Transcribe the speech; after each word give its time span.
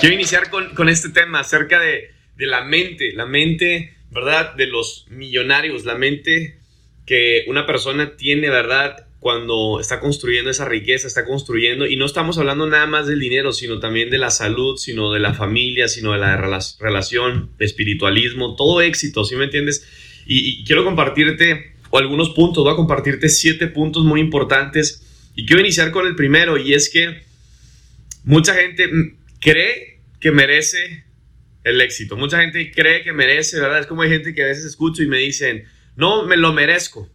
Quiero 0.00 0.14
iniciar 0.14 0.48
con, 0.48 0.74
con 0.74 0.88
este 0.88 1.10
tema 1.10 1.40
acerca 1.40 1.78
de, 1.78 2.10
de, 2.38 2.46
la 2.46 2.64
mente, 2.64 3.12
la 3.12 3.26
mente, 3.26 3.94
¿verdad? 4.10 4.54
De 4.54 4.66
los 4.66 5.04
millonarios, 5.10 5.84
la 5.84 5.94
mente 5.94 6.56
que 7.04 7.44
una 7.48 7.66
persona 7.66 8.16
tiene, 8.16 8.48
¿verdad? 8.48 9.06
Cuando 9.18 9.78
está 9.78 10.00
construyendo 10.00 10.50
esa 10.50 10.64
riqueza, 10.64 11.06
está 11.06 11.26
construyendo, 11.26 11.84
y 11.86 11.96
no 11.96 12.06
estamos 12.06 12.38
hablando 12.38 12.66
nada 12.66 12.86
más 12.86 13.08
del 13.08 13.20
dinero, 13.20 13.52
sino 13.52 13.78
también 13.78 14.08
de 14.08 14.16
la 14.16 14.30
salud, 14.30 14.78
sino 14.78 15.12
de 15.12 15.20
la 15.20 15.34
familia, 15.34 15.86
sino 15.86 16.12
de 16.12 16.18
la 16.18 16.34
relación, 16.38 17.50
espiritualismo, 17.58 18.56
todo 18.56 18.80
éxito, 18.80 19.24
¿sí 19.24 19.36
me 19.36 19.44
entiendes? 19.44 19.86
Y, 20.24 20.60
y 20.60 20.64
quiero 20.64 20.82
compartirte 20.82 21.74
algunos 21.92 22.30
puntos, 22.30 22.64
voy 22.64 22.72
a 22.72 22.76
compartirte 22.76 23.28
siete 23.28 23.66
puntos 23.66 24.04
muy 24.04 24.20
importantes, 24.20 25.02
y 25.34 25.44
quiero 25.44 25.60
iniciar 25.60 25.90
con 25.90 26.06
el 26.06 26.16
primero, 26.16 26.56
y 26.56 26.72
es 26.72 26.88
que 26.88 27.22
mucha 28.24 28.54
gente 28.54 28.88
cree 29.40 29.89
que 30.20 30.30
merece 30.30 31.04
el 31.64 31.80
éxito. 31.80 32.16
Mucha 32.16 32.40
gente 32.40 32.70
cree 32.70 33.02
que 33.02 33.12
merece, 33.12 33.60
¿verdad? 33.60 33.80
Es 33.80 33.86
como 33.86 34.02
hay 34.02 34.10
gente 34.10 34.34
que 34.34 34.42
a 34.42 34.46
veces 34.46 34.64
escucho 34.64 35.02
y 35.02 35.08
me 35.08 35.18
dicen, 35.18 35.64
no, 35.96 36.24
me 36.24 36.36
lo 36.36 36.52
merezco. 36.52 37.10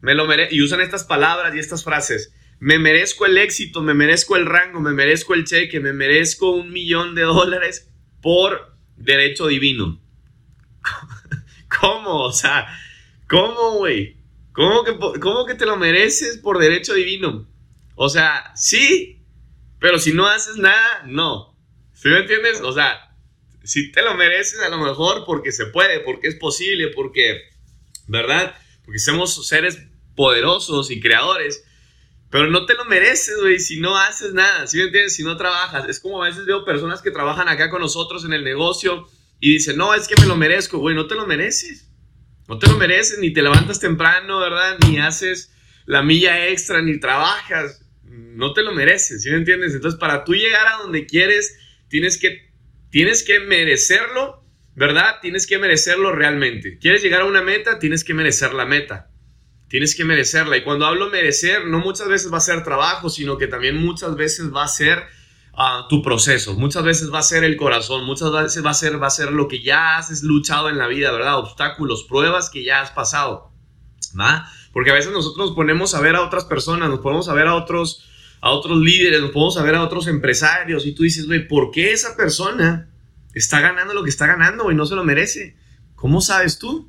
Me 0.00 0.14
lo 0.14 0.26
mere 0.26 0.48
y 0.50 0.62
usan 0.62 0.80
estas 0.80 1.04
palabras 1.04 1.54
y 1.54 1.58
estas 1.58 1.82
frases. 1.82 2.32
Me 2.58 2.78
merezco 2.78 3.26
el 3.26 3.38
éxito, 3.38 3.82
me 3.82 3.94
merezco 3.94 4.36
el 4.36 4.46
rango, 4.46 4.80
me 4.80 4.92
merezco 4.92 5.34
el 5.34 5.44
cheque, 5.44 5.80
me 5.80 5.92
merezco 5.92 6.50
un 6.50 6.72
millón 6.72 7.14
de 7.14 7.22
dólares 7.22 7.90
por 8.22 8.76
derecho 8.96 9.46
divino. 9.46 10.00
¿Cómo? 11.80 12.22
O 12.22 12.32
sea, 12.32 12.66
¿cómo, 13.28 13.78
güey? 13.78 14.16
¿Cómo 14.52 14.84
que, 14.84 14.96
¿Cómo 15.20 15.44
que 15.44 15.54
te 15.54 15.66
lo 15.66 15.76
mereces 15.76 16.38
por 16.38 16.58
derecho 16.58 16.94
divino? 16.94 17.46
O 17.94 18.08
sea, 18.08 18.52
sí, 18.54 19.22
pero 19.80 19.98
si 19.98 20.12
no 20.12 20.26
haces 20.26 20.56
nada, 20.56 21.04
no. 21.06 21.55
¿Sí 21.96 22.08
me 22.08 22.18
entiendes? 22.18 22.60
O 22.60 22.72
sea, 22.72 23.16
si 23.64 23.90
te 23.90 24.02
lo 24.02 24.14
mereces 24.14 24.60
a 24.60 24.68
lo 24.68 24.78
mejor 24.78 25.24
porque 25.24 25.50
se 25.50 25.66
puede, 25.66 26.00
porque 26.00 26.28
es 26.28 26.34
posible, 26.34 26.88
porque, 26.88 27.40
¿verdad? 28.06 28.54
Porque 28.84 28.98
somos 28.98 29.46
seres 29.48 29.78
poderosos 30.14 30.90
y 30.90 31.00
creadores. 31.00 31.64
Pero 32.30 32.48
no 32.48 32.66
te 32.66 32.74
lo 32.74 32.84
mereces, 32.84 33.38
güey, 33.40 33.58
si 33.58 33.80
no 33.80 33.96
haces 33.96 34.34
nada, 34.34 34.66
¿sí 34.66 34.76
me 34.76 34.84
entiendes? 34.84 35.16
Si 35.16 35.22
no 35.22 35.38
trabajas. 35.38 35.88
Es 35.88 35.98
como 35.98 36.22
a 36.22 36.28
veces 36.28 36.44
veo 36.44 36.66
personas 36.66 37.00
que 37.00 37.10
trabajan 37.10 37.48
acá 37.48 37.70
con 37.70 37.80
nosotros 37.80 38.26
en 38.26 38.34
el 38.34 38.44
negocio 38.44 39.08
y 39.40 39.54
dicen, 39.54 39.78
no, 39.78 39.94
es 39.94 40.06
que 40.06 40.20
me 40.20 40.26
lo 40.26 40.36
merezco, 40.36 40.78
güey, 40.78 40.94
no 40.94 41.06
te 41.06 41.14
lo 41.14 41.26
mereces. 41.26 41.88
No 42.48 42.58
te 42.58 42.66
lo 42.66 42.76
mereces, 42.76 43.18
ni 43.20 43.32
te 43.32 43.42
levantas 43.42 43.80
temprano, 43.80 44.38
¿verdad? 44.38 44.78
Ni 44.86 44.98
haces 44.98 45.50
la 45.86 46.02
milla 46.02 46.46
extra, 46.48 46.82
ni 46.82 47.00
trabajas. 47.00 47.82
No 48.04 48.52
te 48.52 48.62
lo 48.62 48.74
mereces, 48.74 49.22
¿sí 49.22 49.30
me 49.30 49.38
entiendes? 49.38 49.74
Entonces, 49.74 49.98
para 49.98 50.24
tú 50.24 50.34
llegar 50.34 50.66
a 50.66 50.82
donde 50.82 51.06
quieres, 51.06 51.56
tienes 51.88 52.18
que, 52.18 52.52
tienes 52.90 53.22
que 53.22 53.40
merecerlo, 53.40 54.42
¿verdad? 54.74 55.16
Tienes 55.22 55.46
que 55.46 55.58
merecerlo 55.58 56.12
realmente. 56.12 56.78
¿Quieres 56.78 57.02
llegar 57.02 57.22
a 57.22 57.24
una 57.24 57.42
meta? 57.42 57.78
Tienes 57.78 58.04
que 58.04 58.14
merecer 58.14 58.54
la 58.54 58.66
meta. 58.66 59.10
Tienes 59.68 59.96
que 59.96 60.04
merecerla. 60.04 60.56
Y 60.56 60.64
cuando 60.64 60.86
hablo 60.86 61.10
merecer, 61.10 61.66
no 61.66 61.80
muchas 61.80 62.08
veces 62.08 62.32
va 62.32 62.38
a 62.38 62.40
ser 62.40 62.62
trabajo, 62.62 63.08
sino 63.08 63.38
que 63.38 63.46
también 63.46 63.76
muchas 63.76 64.16
veces 64.16 64.54
va 64.54 64.64
a 64.64 64.68
ser 64.68 65.04
uh, 65.54 65.88
tu 65.88 66.02
proceso. 66.02 66.54
Muchas 66.54 66.84
veces 66.84 67.12
va 67.12 67.18
a 67.18 67.22
ser 67.22 67.42
el 67.42 67.56
corazón. 67.56 68.04
Muchas 68.04 68.30
veces 68.32 68.64
va 68.64 68.70
a 68.70 68.74
ser, 68.74 69.02
va 69.02 69.08
a 69.08 69.10
ser 69.10 69.32
lo 69.32 69.48
que 69.48 69.62
ya 69.62 69.96
has 69.96 70.22
luchado 70.22 70.68
en 70.68 70.78
la 70.78 70.86
vida, 70.86 71.10
¿verdad? 71.10 71.38
Obstáculos, 71.38 72.04
pruebas 72.04 72.50
que 72.50 72.62
ya 72.62 72.80
has 72.80 72.90
pasado. 72.90 73.52
Porque 74.72 74.90
a 74.90 74.94
veces 74.94 75.12
nosotros 75.12 75.48
nos 75.48 75.56
ponemos 75.56 75.94
a 75.94 76.00
ver 76.00 76.16
a 76.16 76.22
otras 76.22 76.44
personas, 76.44 76.88
nos 76.88 77.00
ponemos 77.00 77.28
a 77.28 77.34
ver 77.34 77.46
a 77.46 77.54
otros 77.54 78.04
a 78.40 78.50
otros 78.50 78.78
líderes, 78.78 79.20
nos 79.20 79.30
podemos 79.30 79.62
ver 79.62 79.74
a 79.74 79.82
otros 79.82 80.06
empresarios 80.06 80.86
y 80.86 80.94
tú 80.94 81.02
dices, 81.02 81.26
güey, 81.26 81.46
¿por 81.48 81.70
qué 81.70 81.92
esa 81.92 82.16
persona 82.16 82.90
está 83.34 83.60
ganando 83.60 83.94
lo 83.94 84.02
que 84.02 84.10
está 84.10 84.26
ganando 84.26 84.70
y 84.70 84.74
no 84.74 84.86
se 84.86 84.94
lo 84.94 85.04
merece? 85.04 85.56
¿Cómo 85.94 86.20
sabes 86.20 86.58
tú? 86.58 86.88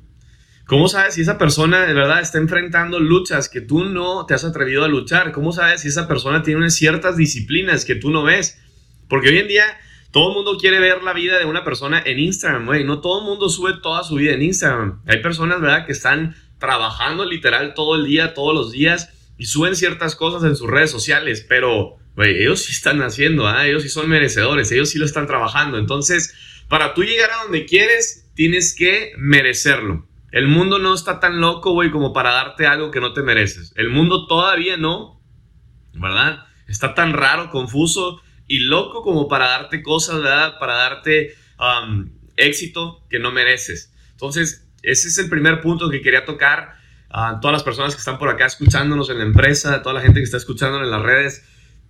¿Cómo 0.66 0.88
sabes 0.88 1.14
si 1.14 1.22
esa 1.22 1.38
persona 1.38 1.86
de 1.86 1.94
verdad 1.94 2.20
está 2.20 2.36
enfrentando 2.36 3.00
luchas 3.00 3.48
que 3.48 3.62
tú 3.62 3.84
no 3.84 4.26
te 4.26 4.34
has 4.34 4.44
atrevido 4.44 4.84
a 4.84 4.88
luchar? 4.88 5.32
¿Cómo 5.32 5.52
sabes 5.52 5.80
si 5.80 5.88
esa 5.88 6.06
persona 6.06 6.42
tiene 6.42 6.68
ciertas 6.68 7.16
disciplinas 7.16 7.86
que 7.86 7.94
tú 7.94 8.10
no 8.10 8.22
ves? 8.22 8.60
Porque 9.08 9.30
hoy 9.30 9.38
en 9.38 9.48
día 9.48 9.64
todo 10.10 10.28
el 10.28 10.34
mundo 10.34 10.58
quiere 10.58 10.78
ver 10.78 11.02
la 11.02 11.14
vida 11.14 11.38
de 11.38 11.46
una 11.46 11.64
persona 11.64 12.02
en 12.04 12.18
Instagram, 12.18 12.66
güey. 12.66 12.84
No 12.84 13.00
todo 13.00 13.20
el 13.20 13.24
mundo 13.24 13.48
sube 13.48 13.78
toda 13.82 14.04
su 14.04 14.16
vida 14.16 14.32
en 14.32 14.42
Instagram. 14.42 15.00
Hay 15.06 15.22
personas, 15.22 15.60
¿verdad?, 15.62 15.86
que 15.86 15.92
están 15.92 16.36
trabajando 16.58 17.24
literal 17.24 17.72
todo 17.72 17.94
el 17.96 18.04
día, 18.04 18.34
todos 18.34 18.54
los 18.54 18.70
días 18.70 19.10
y 19.38 19.46
suben 19.46 19.76
ciertas 19.76 20.16
cosas 20.16 20.42
en 20.42 20.56
sus 20.56 20.68
redes 20.68 20.90
sociales, 20.90 21.46
pero 21.48 21.96
güey, 22.16 22.42
ellos 22.42 22.64
sí 22.64 22.72
están 22.72 23.00
haciendo, 23.00 23.46
¿ah? 23.46 23.64
ellos 23.66 23.84
sí 23.84 23.88
son 23.88 24.08
merecedores, 24.08 24.72
ellos 24.72 24.90
sí 24.90 24.98
lo 24.98 25.04
están 25.04 25.28
trabajando. 25.28 25.78
Entonces, 25.78 26.34
para 26.68 26.92
tú 26.92 27.04
llegar 27.04 27.30
a 27.30 27.44
donde 27.44 27.64
quieres, 27.64 28.28
tienes 28.34 28.74
que 28.74 29.12
merecerlo. 29.16 30.08
El 30.32 30.48
mundo 30.48 30.80
no 30.80 30.92
está 30.94 31.20
tan 31.20 31.40
loco, 31.40 31.72
güey, 31.72 31.90
como 31.92 32.12
para 32.12 32.32
darte 32.32 32.66
algo 32.66 32.90
que 32.90 33.00
no 33.00 33.12
te 33.12 33.22
mereces. 33.22 33.72
El 33.76 33.88
mundo 33.90 34.26
todavía 34.26 34.76
no, 34.76 35.22
¿verdad? 35.94 36.44
Está 36.66 36.94
tan 36.94 37.12
raro, 37.12 37.50
confuso 37.50 38.20
y 38.48 38.58
loco 38.60 39.02
como 39.02 39.28
para 39.28 39.48
darte 39.48 39.82
cosas, 39.82 40.20
¿verdad? 40.20 40.58
Para 40.58 40.74
darte 40.74 41.36
um, 41.58 42.10
éxito 42.36 43.06
que 43.08 43.20
no 43.20 43.30
mereces. 43.30 43.94
Entonces, 44.10 44.68
ese 44.82 45.06
es 45.06 45.18
el 45.18 45.30
primer 45.30 45.60
punto 45.60 45.88
que 45.88 46.02
quería 46.02 46.24
tocar 46.24 46.77
a 47.10 47.40
todas 47.40 47.52
las 47.52 47.62
personas 47.62 47.94
que 47.94 47.98
están 47.98 48.18
por 48.18 48.28
acá 48.28 48.46
escuchándonos 48.46 49.08
en 49.10 49.18
la 49.18 49.24
empresa, 49.24 49.82
toda 49.82 49.94
la 49.94 50.00
gente 50.00 50.20
que 50.20 50.24
está 50.24 50.36
escuchándonos 50.36 50.86
en 50.86 50.90
las 50.90 51.02
redes, 51.02 51.44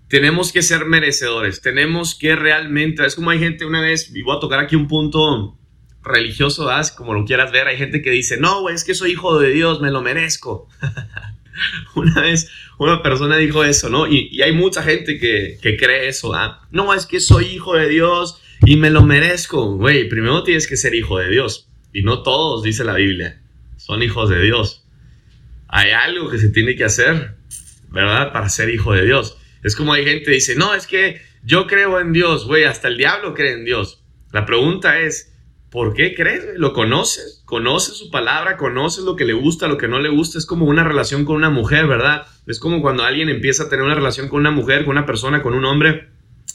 tenemos 0.09 0.53
que 0.53 0.63
ser 0.63 0.87
merecedores, 0.87 1.61
tenemos 1.61 2.15
que 2.15 2.37
realmente, 2.37 3.05
es 3.05 3.15
como 3.15 3.31
hay 3.31 3.39
gente 3.39 3.65
una 3.65 3.81
vez, 3.81 4.15
y 4.15 4.23
voy 4.23 4.37
a 4.37 4.41
tocar 4.41 4.61
aquí 4.61 4.77
un 4.77 4.89
punto 4.89 5.59
religioso, 6.03 6.65
¿das? 6.65 6.93
como 6.93 7.15
lo 7.15 7.25
quieras 7.25 7.53
ver, 7.53 7.67
hay 7.67 7.77
gente 7.77 8.01
que 8.01 8.11
dice, 8.11 8.39
no, 8.39 8.69
es 8.69 8.85
que 8.85 8.95
soy 8.95 9.13
hijo 9.13 9.39
de 9.39 9.51
Dios, 9.51 9.81
me 9.81 9.91
lo 9.91 10.01
merezco. 10.01 10.69
una 11.97 12.23
vez 12.23 12.51
una 12.79 13.03
persona 13.03 13.37
dijo 13.37 13.65
eso, 13.65 13.91
¿no? 13.91 14.07
Y, 14.07 14.41
hay 14.41 14.53
mucha 14.53 14.83
gente 14.83 15.19
que, 15.19 15.59
que 15.61 15.77
cree 15.77 16.09
eso, 16.09 16.33
¿ah? 16.35 16.67
No, 16.71 16.95
es 16.95 17.05
que 17.05 17.21
soy 17.21 17.47
hijo 17.47 17.75
de 17.75 17.89
Dios 17.89 18.41
y 18.65 18.77
me 18.77 18.91
lo 18.91 19.03
merezco. 19.03 19.77
Güey, 19.77 20.09
primero 20.09 20.45
tienes 20.45 20.69
que 20.69 20.77
ser 20.77 20.95
hijo 20.95 21.19
de 21.19 21.29
Dios. 21.29 21.69
Y 21.93 22.03
no 22.03 22.23
todos, 22.23 22.63
dice 22.63 22.85
la 22.85 22.95
Biblia, 22.95 23.43
son 23.77 24.03
hijos 24.03 24.31
de 24.31 24.41
Dios 24.41 24.88
hay 25.69 25.91
algo 25.91 26.31
que 26.31 26.39
se 26.39 26.49
tiene 26.49 26.75
que 26.77 26.85
hacer, 26.85 27.37
¿verdad? 27.91 28.33
Para 28.33 28.49
ser 28.49 28.71
hijo 28.71 28.95
de 28.95 29.05
Dios. 29.05 29.39
Es 29.63 29.77
como 29.77 29.93
hay 29.93 30.05
gente 30.05 30.25
que 30.25 30.31
dice, 30.33 30.57
no, 30.57 30.75
es 30.75 30.87
que 30.87 31.21
yo 31.43 31.67
creo 31.67 32.01
en 32.01 32.13
Dios, 32.13 32.47
güey, 32.47 32.65
hasta 32.65 32.89
el 32.89 32.97
diablo 32.97 33.35
cree 33.35 33.53
en 33.53 33.65
Dios. 33.65 34.03
La 34.33 34.47
pregunta 34.47 34.99
es, 35.01 35.35
¿por 35.71 35.95
qué 35.95 36.15
crees? 36.15 36.47
¿Lo 36.57 36.73
conoces? 36.73 37.43
¿Conoces 37.45 37.97
su 37.99 38.11
palabra? 38.11 38.57
¿Conoces 38.57 39.05
lo 39.05 39.15
que 39.15 39.27
le 39.27 39.35
gusta, 39.35 39.69
lo 39.69 39.77
que 39.77 39.89
no 39.89 39.99
le 39.99 40.09
gusta? 40.09 40.39
Es 40.39 40.47
como 40.47 40.65
una 40.65 40.85
relación 40.85 41.25
con 41.25 41.37
una 41.37 41.51
mujer, 41.51 41.87
¿verdad? 41.87 42.27
Es 42.47 42.61
como 42.61 42.81
cuando 42.81 43.05
alguien 43.05 43.29
empieza 43.29 43.65
a 43.65 43.69
tener 43.69 43.85
una 43.85 43.95
relación 43.95 44.29
con 44.29 44.41
una 44.41 44.51
mujer, 44.51 44.85
con 44.85 44.93
una 44.93 45.07
persona, 45.07 45.43
con 45.43 45.55
un 45.55 45.67
hombre. 45.67 46.09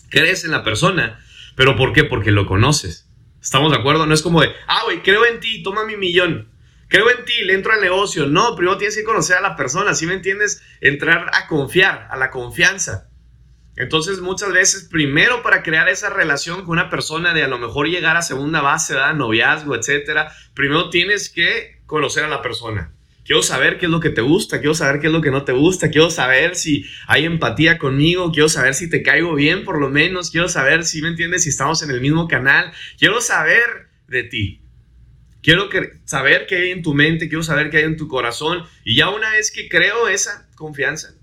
Crees 0.09 0.44
en 0.44 0.51
la 0.51 0.63
persona, 0.63 1.19
pero 1.56 1.75
¿por 1.75 1.94
qué? 1.94 2.03
Porque 2.03 2.31
lo 2.31 2.47
conoces. 2.47 3.09
¿Estamos 3.41 3.72
de 3.72 3.78
acuerdo? 3.78 4.06
No 4.06 4.13
es 4.13 4.22
como 4.22 4.41
de, 4.41 4.50
ah, 4.68 4.81
güey, 4.85 5.03
creo 5.03 5.25
en 5.25 5.40
ti, 5.40 5.62
toma 5.62 5.85
mi 5.85 5.97
millón 5.97 6.53
creo 6.94 7.09
en 7.09 7.26
ti, 7.26 7.44
le 7.44 7.56
entro 7.56 7.74
al 7.74 7.81
negocio. 7.81 8.28
No, 8.28 8.56
primero 8.56 8.78
tienes 8.78 8.96
que 8.96 9.04
conocer 9.04 9.38
a 9.38 9.42
la 9.42 9.56
persona, 9.56 9.96
¿sí 9.96 10.06
me 10.06 10.14
entiendes? 10.14 10.62
Entrar 10.80 11.31
a 11.34 11.48
confiar, 11.48 12.08
a 12.12 12.18
la 12.18 12.30
confianza. 12.30 13.09
Entonces, 13.76 14.20
muchas 14.20 14.54
veces, 14.54 14.84
primero 14.92 15.42
para 15.42 15.64
crear 15.64 15.90
esa 15.90 16.12
relación 16.12 16.59
con 16.59 16.74
una 16.74 16.92
persona 16.92 17.34
de 17.34 17.42
a 17.42 17.48
lo 17.48 17.58
mejor 17.58 17.88
llegar 17.88 18.16
a 18.16 18.22
segunda 18.22 18.62
base, 18.62 18.94
¿verdad? 18.94 19.16
noviazgo, 19.16 19.76
etcétera, 19.76 20.31
primero 20.54 20.92
tienes 20.92 21.31
que 21.31 21.81
conocer 21.88 22.25
a 22.25 22.28
la 22.28 22.44
persona. 22.44 22.94
Quiero 23.25 23.42
saber 23.42 23.80
qué 23.80 23.88
es 23.88 23.92
lo 23.92 24.00
que 24.00 24.12
te 24.12 24.22
gusta, 24.22 24.60
quiero 24.60 24.75
saber 24.75 25.01
qué 25.01 25.07
es 25.07 25.13
lo 25.13 25.22
que 25.22 25.31
no 25.31 25.46
te 25.46 25.54
gusta, 25.54 25.89
quiero 25.89 26.12
saber 26.12 26.56
si 26.56 26.86
hay 27.07 27.25
empatía 27.25 27.80
conmigo, 27.80 28.31
quiero 28.31 28.50
saber 28.50 28.75
si 28.75 28.88
te 28.88 29.01
caigo 29.01 29.34
bien 29.34 29.63
por 29.63 29.80
lo 29.80 29.89
menos, 29.89 30.30
quiero 30.30 30.48
saber 30.48 30.86
si 30.86 31.01
me 31.01 31.07
entiendes, 31.07 31.42
si 31.42 31.50
estamos 31.50 31.81
en 31.81 31.89
el 31.89 32.01
mismo 32.01 32.28
canal, 32.28 32.72
quiero 33.00 33.19
saber 33.19 33.89
de 34.07 34.24
ti. 34.24 34.62
Quiero 35.44 35.69
saber 36.06 36.45
qué 36.48 36.56
hay 36.56 36.72
en 36.72 36.81
tu 36.81 36.94
mente, 36.94 37.28
quiero 37.28 37.44
saber 37.44 37.69
qué 37.69 37.78
hay 37.78 37.84
en 37.84 37.98
tu 37.98 38.07
corazón. 38.07 38.63
Y 38.86 38.95
ya 38.95 39.10
una 39.10 39.30
vez 39.31 39.51
que 39.51 39.68
creo 39.68 40.07
esa 40.07 40.48
confianza, 40.56 41.13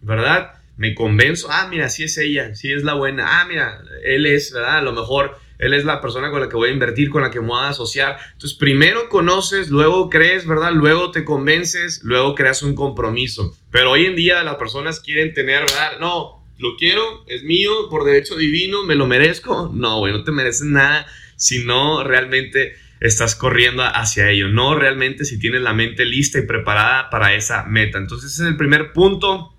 ¿verdad? 0.00 0.52
Me 0.76 0.94
convenzo, 0.94 1.48
ah, 1.50 1.66
mira, 1.68 1.88
sí 1.88 2.04
es 2.04 2.16
ella, 2.18 2.54
sí 2.54 2.72
es 2.72 2.84
la 2.84 2.94
buena, 2.94 3.40
ah, 3.40 3.46
mira, 3.46 3.82
él 4.04 4.26
es, 4.26 4.52
¿verdad? 4.52 4.78
A 4.78 4.82
lo 4.82 4.92
mejor 4.92 5.36
él 5.58 5.74
es 5.74 5.84
la 5.84 6.00
persona 6.00 6.30
con 6.30 6.40
la 6.40 6.48
que 6.48 6.54
voy 6.54 6.70
a 6.70 6.72
invertir, 6.72 7.10
con 7.10 7.22
la 7.22 7.32
que 7.32 7.40
me 7.40 7.48
voy 7.48 7.64
a 7.64 7.70
asociar. 7.70 8.16
Entonces, 8.32 8.56
primero 8.56 9.08
conoces, 9.08 9.70
luego 9.70 10.08
crees, 10.08 10.46
¿verdad? 10.46 10.70
Luego 10.72 11.10
te 11.10 11.24
convences, 11.24 12.00
luego 12.04 12.36
creas 12.36 12.62
un 12.62 12.76
compromiso. 12.76 13.56
Pero 13.72 13.90
hoy 13.90 14.06
en 14.06 14.14
día 14.14 14.44
las 14.44 14.54
personas 14.54 15.00
quieren 15.00 15.34
tener, 15.34 15.62
¿verdad? 15.62 15.98
No, 15.98 16.46
lo 16.58 16.76
quiero, 16.76 17.24
es 17.26 17.42
mío, 17.42 17.88
por 17.90 18.04
derecho 18.04 18.36
divino, 18.36 18.84
me 18.84 18.94
lo 18.94 19.08
merezco. 19.08 19.68
No, 19.74 19.98
güey, 19.98 20.12
no 20.12 20.22
te 20.22 20.30
mereces 20.30 20.68
nada 20.68 21.08
si 21.34 21.64
no 21.64 22.04
realmente 22.04 22.76
estás 23.00 23.34
corriendo 23.34 23.82
hacia 23.84 24.30
ello, 24.30 24.48
no 24.48 24.74
realmente 24.74 25.24
si 25.24 25.38
tienes 25.38 25.62
la 25.62 25.72
mente 25.72 26.04
lista 26.04 26.38
y 26.38 26.42
preparada 26.42 27.10
para 27.10 27.34
esa 27.34 27.64
meta. 27.64 27.98
Entonces 27.98 28.32
ese 28.32 28.42
es 28.44 28.48
el 28.48 28.56
primer 28.56 28.92
punto 28.92 29.54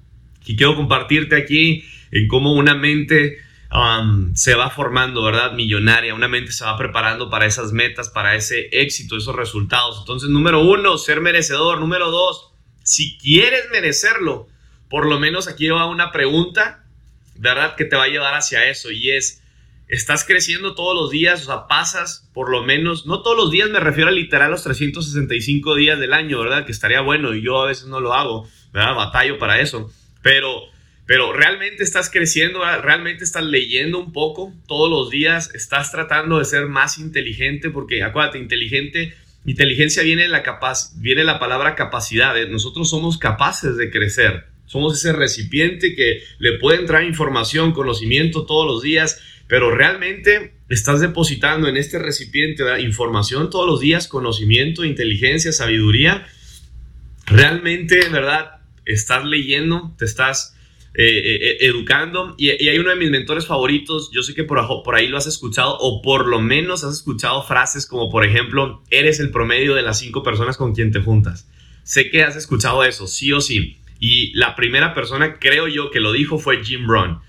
que 0.45 0.55
quiero 0.55 0.75
compartirte 0.75 1.35
aquí 1.35 1.85
en 2.11 2.27
cómo 2.27 2.53
una 2.53 2.75
mente 2.75 3.37
um, 3.71 4.33
se 4.35 4.55
va 4.55 4.69
formando, 4.69 5.23
¿verdad? 5.23 5.53
Millonaria, 5.53 6.13
una 6.13 6.27
mente 6.27 6.51
se 6.51 6.65
va 6.65 6.77
preparando 6.77 7.29
para 7.29 7.45
esas 7.45 7.71
metas, 7.71 8.09
para 8.09 8.35
ese 8.35 8.69
éxito, 8.71 9.17
esos 9.17 9.35
resultados. 9.35 9.99
Entonces, 9.99 10.29
número 10.29 10.61
uno, 10.61 10.97
ser 10.97 11.21
merecedor. 11.21 11.79
Número 11.79 12.09
dos, 12.09 12.51
si 12.83 13.17
quieres 13.17 13.65
merecerlo, 13.71 14.47
por 14.89 15.07
lo 15.07 15.19
menos 15.19 15.47
aquí 15.47 15.67
va 15.67 15.85
una 15.85 16.11
pregunta, 16.11 16.83
¿verdad? 17.35 17.75
Que 17.75 17.85
te 17.85 17.95
va 17.95 18.05
a 18.05 18.09
llevar 18.09 18.33
hacia 18.33 18.69
eso 18.69 18.91
y 18.91 19.11
es, 19.11 19.43
estás 19.89 20.23
creciendo 20.23 20.75
todos 20.75 20.95
los 20.95 21.09
días, 21.09 21.41
o 21.41 21.45
sea, 21.45 21.67
pasas 21.67 22.29
por 22.33 22.51
lo 22.51 22.63
menos, 22.63 23.07
no 23.07 23.23
todos 23.23 23.35
los 23.35 23.51
días, 23.51 23.69
me 23.71 23.79
refiero 23.79 24.09
a 24.09 24.13
literal 24.13 24.51
los 24.51 24.63
365 24.63 25.75
días 25.75 25.99
del 25.99 26.13
año, 26.13 26.39
¿verdad? 26.39 26.65
Que 26.65 26.71
estaría 26.71 27.01
bueno 27.01 27.33
y 27.33 27.41
yo 27.41 27.63
a 27.63 27.67
veces 27.67 27.87
no 27.87 27.99
lo 27.99 28.13
hago, 28.13 28.47
¿verdad? 28.71 28.95
Batallo 28.95 29.39
para 29.39 29.59
eso, 29.59 29.91
pero, 30.21 30.61
pero 31.07 31.33
realmente 31.33 31.83
estás 31.83 32.11
creciendo, 32.11 32.61
realmente 32.81 33.23
estás 33.23 33.43
leyendo 33.43 33.97
un 33.97 34.13
poco 34.13 34.53
todos 34.67 34.91
los 34.91 35.09
días, 35.09 35.53
estás 35.55 35.91
tratando 35.91 36.37
de 36.37 36.45
ser 36.45 36.67
más 36.67 36.99
inteligente, 36.99 37.71
porque 37.71 38.03
acuérdate, 38.03 38.37
inteligente, 38.37 39.15
inteligencia 39.43 40.03
viene 40.03 40.27
la, 40.27 40.43
capaz, 40.43 40.91
viene 40.97 41.23
la 41.23 41.39
palabra 41.39 41.73
capacidad, 41.73 42.37
¿eh? 42.37 42.47
nosotros 42.47 42.91
somos 42.91 43.17
capaces 43.17 43.75
de 43.75 43.89
crecer. 43.89 44.45
Somos 44.67 44.99
ese 44.99 45.13
recipiente 45.13 45.95
que 45.95 46.21
le 46.37 46.59
puede 46.59 46.77
entrar 46.77 47.03
información, 47.03 47.71
conocimiento 47.71 48.45
todos 48.45 48.67
los 48.67 48.83
días 48.83 49.19
pero 49.49 49.71
realmente 49.71 50.53
estás 50.69 51.01
depositando 51.01 51.67
en 51.67 51.75
este 51.75 51.97
recipiente 51.97 52.63
información 52.81 53.49
todos 53.49 53.65
los 53.65 53.79
días, 53.79 54.07
conocimiento, 54.07 54.85
inteligencia, 54.85 55.51
sabiduría. 55.51 56.27
Realmente, 57.25 58.07
¿verdad? 58.09 58.59
Estás 58.85 59.25
leyendo, 59.25 59.95
te 59.97 60.05
estás 60.05 60.55
eh, 60.93 61.03
eh, 61.03 61.35
eh, 61.41 61.57
educando 61.61 62.35
y, 62.37 62.49
hay 62.49 62.77
uno 62.77 62.91
de 62.91 62.95
mis 62.95 63.09
mentores 63.09 63.47
favoritos, 63.47 64.11
yo 64.13 64.21
sé 64.21 64.35
que 64.35 64.43
por, 64.43 64.59
por 64.83 64.95
ahí 64.95 65.07
lo 65.07 65.17
has 65.17 65.25
escuchado 65.25 65.77
o 65.79 66.03
por 66.03 66.27
lo 66.27 66.39
menos 66.41 66.83
has 66.83 66.93
escuchado 66.93 67.41
frases 67.41 67.87
como 67.87 68.11
por 68.11 68.25
ejemplo, 68.25 68.83
eres 68.91 69.19
el 69.19 69.31
promedio 69.31 69.73
de 69.73 69.81
las 69.81 69.97
cinco 69.97 70.21
personas 70.21 70.57
con 70.57 70.75
quien 70.75 70.91
te 70.91 71.01
juntas. 71.01 71.49
Sé 71.83 72.11
que 72.11 72.21
has 72.21 72.35
escuchado 72.35 72.83
eso, 72.83 73.07
sí 73.07 73.31
o 73.31 73.41
sí. 73.41 73.77
Y 73.99 74.31
la 74.37 74.55
primera 74.55 74.93
persona, 74.93 75.39
creo 75.39 75.67
yo, 75.67 75.89
que 75.89 75.99
lo 75.99 76.11
dijo 76.11 76.37
fue 76.37 76.63
Jim 76.63 76.85
Brown. 76.85 77.19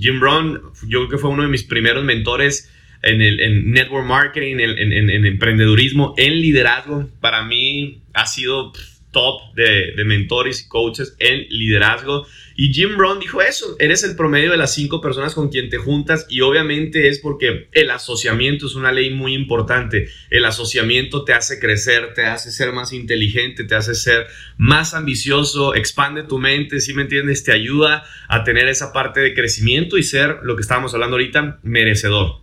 Jim 0.00 0.18
Brown, 0.18 0.60
yo 0.86 1.00
creo 1.00 1.08
que 1.08 1.18
fue 1.18 1.30
uno 1.30 1.42
de 1.42 1.48
mis 1.48 1.64
primeros 1.64 2.04
mentores 2.04 2.72
en 3.02 3.22
el 3.22 3.70
network 3.70 4.06
marketing, 4.06 4.56
en, 4.58 4.92
en, 4.92 5.26
emprendedurismo, 5.26 6.14
en 6.16 6.40
liderazgo. 6.40 7.08
Para 7.20 7.44
mí 7.44 8.02
ha 8.12 8.26
sido 8.26 8.72
top 9.10 9.54
de, 9.54 9.92
mentores 10.04 10.62
y 10.62 10.68
coaches 10.68 11.16
en 11.18 11.46
liderazgo. 11.48 12.26
Y 12.56 12.72
Jim 12.72 12.96
Brown 12.96 13.18
dijo 13.18 13.40
eso, 13.40 13.76
eres 13.78 14.04
el 14.04 14.16
promedio 14.16 14.50
de 14.50 14.56
las 14.56 14.74
cinco 14.74 15.00
personas 15.00 15.34
con 15.34 15.48
quien 15.48 15.70
te 15.70 15.78
juntas 15.78 16.26
y 16.28 16.42
obviamente 16.42 17.08
es 17.08 17.18
porque 17.18 17.68
el 17.72 17.90
asociamiento 17.90 18.66
es 18.66 18.74
una 18.74 18.92
ley 18.92 19.10
muy 19.10 19.34
importante. 19.34 20.08
El 20.30 20.44
asociamiento 20.44 21.24
te 21.24 21.32
hace 21.32 21.58
crecer, 21.58 22.12
te 22.14 22.24
hace 22.24 22.50
ser 22.50 22.72
más 22.72 22.92
inteligente, 22.92 23.64
te 23.64 23.74
hace 23.74 23.94
ser 23.94 24.26
más 24.58 24.94
ambicioso, 24.94 25.74
expande 25.74 26.22
tu 26.22 26.38
mente, 26.38 26.80
si 26.80 26.92
me 26.92 27.02
entiendes, 27.02 27.44
te 27.44 27.52
ayuda 27.52 28.04
a 28.28 28.44
tener 28.44 28.68
esa 28.68 28.92
parte 28.92 29.20
de 29.20 29.34
crecimiento 29.34 29.96
y 29.96 30.02
ser 30.02 30.38
lo 30.42 30.56
que 30.56 30.62
estábamos 30.62 30.92
hablando 30.94 31.16
ahorita, 31.16 31.60
merecedor. 31.62 32.40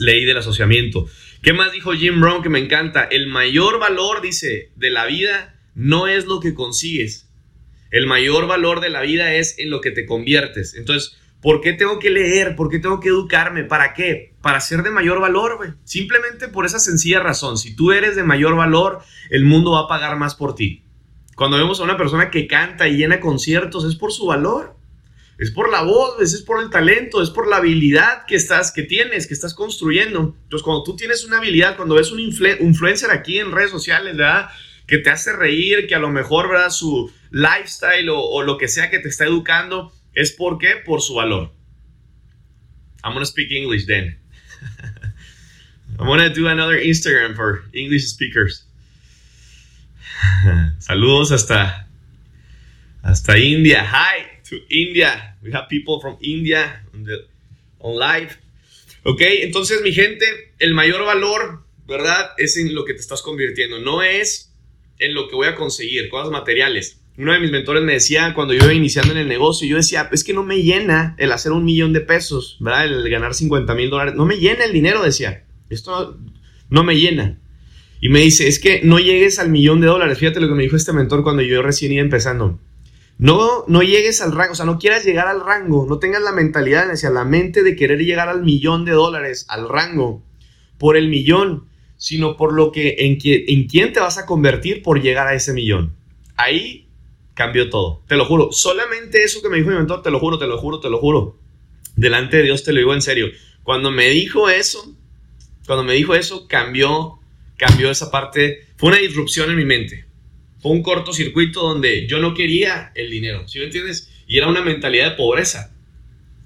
Ley 0.00 0.24
del 0.24 0.38
asociamiento. 0.38 1.06
¿Qué 1.42 1.52
más 1.52 1.72
dijo 1.72 1.92
Jim 1.92 2.20
Brown 2.20 2.42
que 2.42 2.48
me 2.48 2.58
encanta? 2.58 3.04
El 3.04 3.26
mayor 3.26 3.78
valor, 3.78 4.22
dice, 4.22 4.70
de 4.76 4.90
la 4.90 5.04
vida 5.04 5.53
no 5.74 6.06
es 6.06 6.26
lo 6.26 6.40
que 6.40 6.54
consigues. 6.54 7.28
El 7.90 8.06
mayor 8.06 8.46
valor 8.46 8.80
de 8.80 8.90
la 8.90 9.02
vida 9.02 9.34
es 9.34 9.58
en 9.58 9.70
lo 9.70 9.80
que 9.80 9.90
te 9.90 10.06
conviertes. 10.06 10.74
Entonces, 10.74 11.16
¿por 11.40 11.60
qué 11.60 11.72
tengo 11.72 11.98
que 11.98 12.10
leer? 12.10 12.56
¿Por 12.56 12.68
qué 12.68 12.78
tengo 12.78 13.00
que 13.00 13.08
educarme? 13.08 13.64
¿Para 13.64 13.94
qué? 13.94 14.34
Para 14.42 14.60
ser 14.60 14.82
de 14.82 14.90
mayor 14.90 15.20
valor, 15.20 15.58
güey. 15.58 15.70
Simplemente 15.84 16.48
por 16.48 16.66
esa 16.66 16.80
sencilla 16.80 17.20
razón. 17.20 17.56
Si 17.56 17.76
tú 17.76 17.92
eres 17.92 18.16
de 18.16 18.24
mayor 18.24 18.56
valor, 18.56 19.00
el 19.30 19.44
mundo 19.44 19.72
va 19.72 19.80
a 19.80 19.88
pagar 19.88 20.16
más 20.16 20.34
por 20.34 20.54
ti. 20.54 20.82
Cuando 21.36 21.56
vemos 21.56 21.80
a 21.80 21.84
una 21.84 21.96
persona 21.96 22.30
que 22.30 22.46
canta 22.46 22.88
y 22.88 22.96
llena 22.96 23.20
conciertos, 23.20 23.84
es 23.84 23.96
por 23.96 24.12
su 24.12 24.26
valor. 24.26 24.76
Es 25.36 25.50
por 25.50 25.70
la 25.70 25.82
voz, 25.82 26.20
es 26.20 26.42
por 26.42 26.62
el 26.62 26.70
talento, 26.70 27.20
es 27.20 27.30
por 27.30 27.48
la 27.48 27.56
habilidad 27.56 28.24
que 28.26 28.36
estás, 28.36 28.70
que 28.70 28.84
tienes, 28.84 29.26
que 29.26 29.34
estás 29.34 29.52
construyendo. 29.52 30.36
Entonces, 30.44 30.62
cuando 30.62 30.84
tú 30.84 30.94
tienes 30.94 31.24
una 31.24 31.38
habilidad, 31.38 31.76
cuando 31.76 31.96
ves 31.96 32.12
un 32.12 32.20
influencer 32.20 33.10
aquí 33.10 33.40
en 33.40 33.50
redes 33.50 33.72
sociales, 33.72 34.16
¿verdad? 34.16 34.48
Que 34.86 34.98
te 34.98 35.10
hace 35.10 35.32
reír, 35.32 35.86
que 35.86 35.94
a 35.94 35.98
lo 35.98 36.10
mejor, 36.10 36.48
¿verdad? 36.48 36.70
Su 36.70 37.12
lifestyle 37.30 38.08
o, 38.10 38.42
lo 38.42 38.58
que 38.58 38.68
sea 38.68 38.90
que 38.90 38.98
te 38.98 39.08
está 39.08 39.24
educando 39.24 39.92
es 40.14 40.32
por 40.32 40.58
qué? 40.58 40.76
Por 40.84 41.00
su 41.00 41.14
valor. 41.14 41.52
I'm 43.02 43.12
gonna 43.12 43.26
speak 43.26 43.50
English 43.50 43.86
then. 43.86 44.18
I'm 45.98 46.06
gonna 46.06 46.30
do 46.30 46.48
another 46.48 46.78
Instagram 46.78 47.34
for 47.34 47.64
English 47.72 48.08
speakers. 48.08 48.66
Saludos 50.78 51.32
hasta 51.32 51.88
hasta 53.02 53.38
India. 53.38 53.84
Hi 53.84 54.40
to 54.48 54.56
India. 54.70 55.36
We 55.42 55.52
have 55.52 55.68
people 55.68 56.00
from 56.00 56.16
India 56.20 56.82
on, 56.94 57.04
the, 57.04 57.26
on 57.80 57.98
live. 57.98 58.38
Ok, 59.04 59.20
entonces 59.20 59.82
mi 59.82 59.92
gente, 59.92 60.24
el 60.58 60.72
mayor 60.72 61.04
valor, 61.04 61.62
¿verdad? 61.86 62.30
Es 62.38 62.56
en 62.56 62.74
lo 62.74 62.86
que 62.86 62.94
te 62.94 63.00
estás 63.00 63.20
convirtiendo. 63.20 63.78
No 63.80 64.02
es 64.02 64.53
en 64.98 65.14
lo 65.14 65.28
que 65.28 65.36
voy 65.36 65.46
a 65.46 65.54
conseguir, 65.54 66.08
cosas 66.08 66.30
materiales. 66.30 67.00
Uno 67.16 67.32
de 67.32 67.38
mis 67.38 67.52
mentores 67.52 67.82
me 67.82 67.92
decía 67.92 68.34
cuando 68.34 68.54
yo 68.54 68.64
iba 68.64 68.74
iniciando 68.74 69.12
en 69.12 69.18
el 69.18 69.28
negocio, 69.28 69.68
yo 69.68 69.76
decía, 69.76 70.08
es 70.10 70.24
que 70.24 70.34
no 70.34 70.42
me 70.42 70.62
llena 70.62 71.14
el 71.18 71.30
hacer 71.30 71.52
un 71.52 71.64
millón 71.64 71.92
de 71.92 72.00
pesos, 72.00 72.56
¿verdad? 72.60 72.86
El 72.86 73.08
ganar 73.08 73.34
50 73.34 73.72
mil 73.74 73.90
dólares. 73.90 74.14
No 74.16 74.26
me 74.26 74.38
llena 74.38 74.64
el 74.64 74.72
dinero, 74.72 75.02
decía. 75.02 75.44
Esto 75.70 76.18
no 76.70 76.82
me 76.82 76.96
llena. 76.96 77.38
Y 78.00 78.08
me 78.08 78.20
dice, 78.20 78.48
es 78.48 78.58
que 78.58 78.82
no 78.82 78.98
llegues 78.98 79.38
al 79.38 79.48
millón 79.48 79.80
de 79.80 79.86
dólares. 79.86 80.18
Fíjate 80.18 80.40
lo 80.40 80.48
que 80.48 80.54
me 80.54 80.64
dijo 80.64 80.76
este 80.76 80.92
mentor 80.92 81.22
cuando 81.22 81.42
yo 81.42 81.62
recién 81.62 81.92
iba 81.92 82.02
empezando. 82.02 82.58
No, 83.16 83.64
no 83.68 83.82
llegues 83.82 84.20
al 84.20 84.32
rango, 84.32 84.52
o 84.52 84.56
sea, 84.56 84.66
no 84.66 84.78
quieras 84.78 85.04
llegar 85.04 85.28
al 85.28 85.40
rango, 85.40 85.86
no 85.88 86.00
tengas 86.00 86.20
la 86.20 86.32
mentalidad, 86.32 86.88
decía, 86.88 87.10
la 87.10 87.24
mente 87.24 87.62
de 87.62 87.76
querer 87.76 88.00
llegar 88.00 88.28
al 88.28 88.42
millón 88.42 88.84
de 88.84 88.90
dólares, 88.90 89.46
al 89.48 89.68
rango, 89.68 90.24
por 90.78 90.96
el 90.96 91.08
millón 91.08 91.66
sino 91.96 92.36
por 92.36 92.52
lo 92.52 92.72
que 92.72 92.96
en, 92.98 93.18
en 93.22 93.68
quién 93.68 93.92
te 93.92 94.00
vas 94.00 94.18
a 94.18 94.26
convertir 94.26 94.82
por 94.82 95.02
llegar 95.02 95.26
a 95.26 95.34
ese 95.34 95.52
millón. 95.52 95.94
Ahí 96.36 96.88
cambió 97.34 97.68
todo, 97.68 98.02
te 98.08 98.16
lo 98.16 98.24
juro. 98.24 98.52
Solamente 98.52 99.22
eso 99.22 99.42
que 99.42 99.48
me 99.48 99.56
dijo 99.56 99.70
mi 99.70 99.76
mentor, 99.76 100.02
te 100.02 100.10
lo 100.10 100.18
juro, 100.18 100.38
te 100.38 100.46
lo 100.46 100.58
juro, 100.58 100.80
te 100.80 100.90
lo 100.90 100.98
juro. 100.98 101.38
Delante 101.96 102.38
de 102.38 102.44
Dios 102.44 102.64
te 102.64 102.72
lo 102.72 102.78
digo 102.78 102.94
en 102.94 103.02
serio. 103.02 103.28
Cuando 103.62 103.90
me 103.90 104.08
dijo 104.08 104.48
eso, 104.48 104.94
cuando 105.66 105.84
me 105.84 105.94
dijo 105.94 106.14
eso, 106.14 106.46
cambió, 106.48 107.18
cambió 107.56 107.90
esa 107.90 108.10
parte. 108.10 108.66
Fue 108.76 108.90
una 108.90 108.98
disrupción 108.98 109.50
en 109.50 109.56
mi 109.56 109.64
mente. 109.64 110.06
Fue 110.60 110.72
un 110.72 110.82
cortocircuito 110.82 111.60
donde 111.60 112.06
yo 112.06 112.18
no 112.20 112.34
quería 112.34 112.90
el 112.94 113.10
dinero, 113.10 113.46
¿sí 113.46 113.58
me 113.58 113.66
entiendes? 113.66 114.10
Y 114.26 114.38
era 114.38 114.48
una 114.48 114.62
mentalidad 114.62 115.10
de 115.10 115.16
pobreza. 115.16 115.74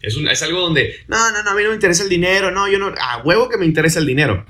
Es, 0.00 0.16
es 0.16 0.42
algo 0.42 0.60
donde, 0.60 0.96
no, 1.08 1.30
no, 1.32 1.42
no, 1.42 1.50
a 1.50 1.54
mí 1.54 1.62
no 1.62 1.68
me 1.68 1.74
interesa 1.74 2.02
el 2.02 2.08
dinero, 2.08 2.50
no, 2.50 2.68
yo 2.68 2.78
no, 2.78 2.92
a 3.00 3.22
huevo 3.22 3.48
que 3.48 3.58
me 3.58 3.66
interesa 3.66 3.98
el 4.00 4.06
dinero. 4.06 4.44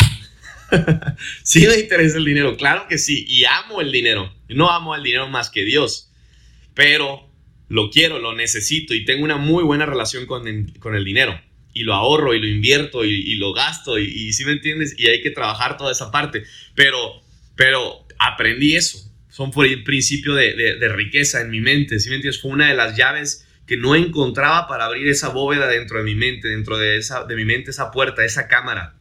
sí 1.42 1.66
me 1.66 1.78
interesa 1.78 2.18
el 2.18 2.24
dinero, 2.24 2.56
claro 2.56 2.86
que 2.88 2.98
sí, 2.98 3.24
y 3.28 3.44
amo 3.44 3.80
el 3.80 3.92
dinero. 3.92 4.32
No 4.48 4.70
amo 4.70 4.94
el 4.94 5.02
dinero 5.02 5.28
más 5.28 5.50
que 5.50 5.64
Dios, 5.64 6.10
pero 6.74 7.28
lo 7.68 7.90
quiero, 7.90 8.18
lo 8.18 8.34
necesito 8.34 8.94
y 8.94 9.04
tengo 9.04 9.24
una 9.24 9.36
muy 9.36 9.62
buena 9.62 9.86
relación 9.86 10.26
con 10.26 10.46
el, 10.46 11.04
dinero. 11.04 11.40
Y 11.74 11.82
lo 11.82 11.94
ahorro 11.94 12.34
y 12.34 12.40
lo 12.40 12.46
invierto 12.46 13.04
y, 13.04 13.34
lo 13.36 13.52
gasto 13.52 13.98
y, 13.98 14.32
si 14.32 14.44
me 14.44 14.52
entiendes, 14.52 14.94
y 14.98 15.06
hay 15.08 15.22
que 15.22 15.30
trabajar 15.30 15.76
toda 15.76 15.92
esa 15.92 16.10
parte. 16.10 16.44
Pero, 16.74 17.22
pero 17.56 18.06
aprendí 18.18 18.74
eso. 18.74 18.98
Son 19.28 19.50
por 19.50 19.66
el 19.66 19.84
principio 19.84 20.34
de, 20.34 20.88
riqueza 20.88 21.40
en 21.42 21.50
mi 21.50 21.60
mente, 21.60 22.00
si 22.00 22.08
me 22.08 22.16
entiendes, 22.16 22.40
fue 22.40 22.50
una 22.50 22.68
de 22.68 22.74
las 22.74 22.96
llaves 22.96 23.46
que 23.66 23.76
no 23.76 23.94
encontraba 23.94 24.66
para 24.66 24.86
abrir 24.86 25.06
esa 25.08 25.28
bóveda 25.28 25.68
dentro 25.68 25.98
de 25.98 26.04
mi 26.04 26.14
mente, 26.14 26.48
dentro 26.48 26.78
de, 26.78 26.96
esa, 26.96 27.24
de 27.24 27.36
mi 27.36 27.44
mente, 27.44 27.70
esa 27.70 27.90
puerta, 27.90 28.24
esa 28.24 28.48
cámara. 28.48 28.96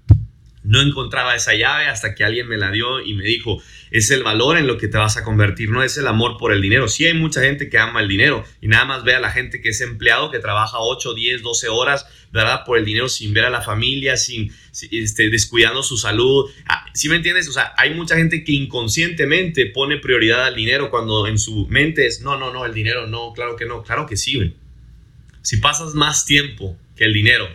No 0.68 0.82
encontraba 0.82 1.34
esa 1.34 1.54
llave 1.54 1.86
hasta 1.86 2.14
que 2.14 2.26
alguien 2.26 2.46
me 2.46 2.58
la 2.58 2.72
dio 2.72 3.00
y 3.00 3.14
me 3.14 3.24
dijo, 3.24 3.64
es 3.90 4.12
el 4.12 4.24
valor 4.24 4.58
en 4.58 4.68
lo 4.68 4.78
que 4.78 4.90
te 4.90 4.98
vas 4.98 5.16
a 5.16 5.24
convertir, 5.24 5.70
no 5.70 5.82
es 5.82 5.98
el 5.98 6.08
amor 6.08 6.36
por 6.38 6.52
el 6.52 6.62
dinero. 6.62 6.90
Sí 6.90 7.06
hay 7.06 7.14
mucha 7.14 7.42
gente 7.42 7.70
que 7.70 7.78
ama 7.78 8.02
el 8.02 8.10
dinero 8.10 8.44
y 8.60 8.68
nada 8.68 8.84
más 8.84 9.06
ve 9.06 9.16
a 9.16 9.22
la 9.22 9.32
gente 9.32 9.62
que 9.62 9.70
es 9.70 9.80
empleado, 9.80 10.30
que 10.30 10.40
trabaja 10.40 10.78
8, 10.80 11.14
10, 11.14 11.42
12 11.42 11.70
horas, 11.70 12.06
¿verdad? 12.34 12.66
Por 12.66 12.78
el 12.78 12.84
dinero 12.84 13.08
sin 13.08 13.34
ver 13.34 13.46
a 13.46 13.50
la 13.50 13.62
familia, 13.62 14.18
sin, 14.18 14.54
este, 14.92 15.30
descuidando 15.30 15.84
su 15.84 15.96
salud. 15.96 16.52
Ah, 16.68 16.86
¿Sí 16.94 17.08
me 17.08 17.16
entiendes? 17.16 17.48
O 17.48 17.54
sea, 17.54 17.74
hay 17.78 17.94
mucha 17.94 18.18
gente 18.18 18.44
que 18.44 18.52
inconscientemente 18.52 19.68
pone 19.68 20.00
prioridad 20.00 20.44
al 20.44 20.56
dinero 20.56 20.90
cuando 20.90 21.28
en 21.28 21.40
su 21.40 21.66
mente 21.68 22.08
es, 22.08 22.20
no, 22.20 22.38
no, 22.38 22.52
no, 22.52 22.66
el 22.66 22.74
dinero, 22.74 23.08
no, 23.08 23.32
claro 23.32 23.56
que 23.56 23.66
no, 23.66 23.84
claro 23.84 24.06
que 24.06 24.18
sí. 24.18 24.54
Si 25.44 25.58
pasas 25.58 25.94
más 25.94 26.26
tiempo 26.26 26.78
que 26.98 27.06
el 27.06 27.14
dinero 27.14 27.48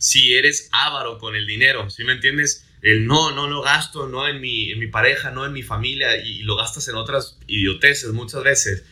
si 0.00 0.32
eres 0.34 0.70
avaro 0.72 1.18
con 1.18 1.36
el 1.36 1.46
dinero, 1.46 1.90
¿sí 1.90 2.04
me 2.04 2.12
entiendes? 2.12 2.66
El 2.80 3.06
no, 3.06 3.32
no 3.32 3.46
lo 3.48 3.60
gasto, 3.60 4.08
no 4.08 4.26
en 4.26 4.40
mi, 4.40 4.72
en 4.72 4.78
mi 4.78 4.86
pareja, 4.86 5.30
no 5.30 5.44
en 5.44 5.52
mi 5.52 5.62
familia 5.62 6.16
y, 6.24 6.42
lo 6.42 6.56
gastas 6.56 6.88
en 6.88 6.94
otras 6.94 7.36
idioteces 7.46 8.10
muchas 8.12 8.42
veces. 8.42 8.84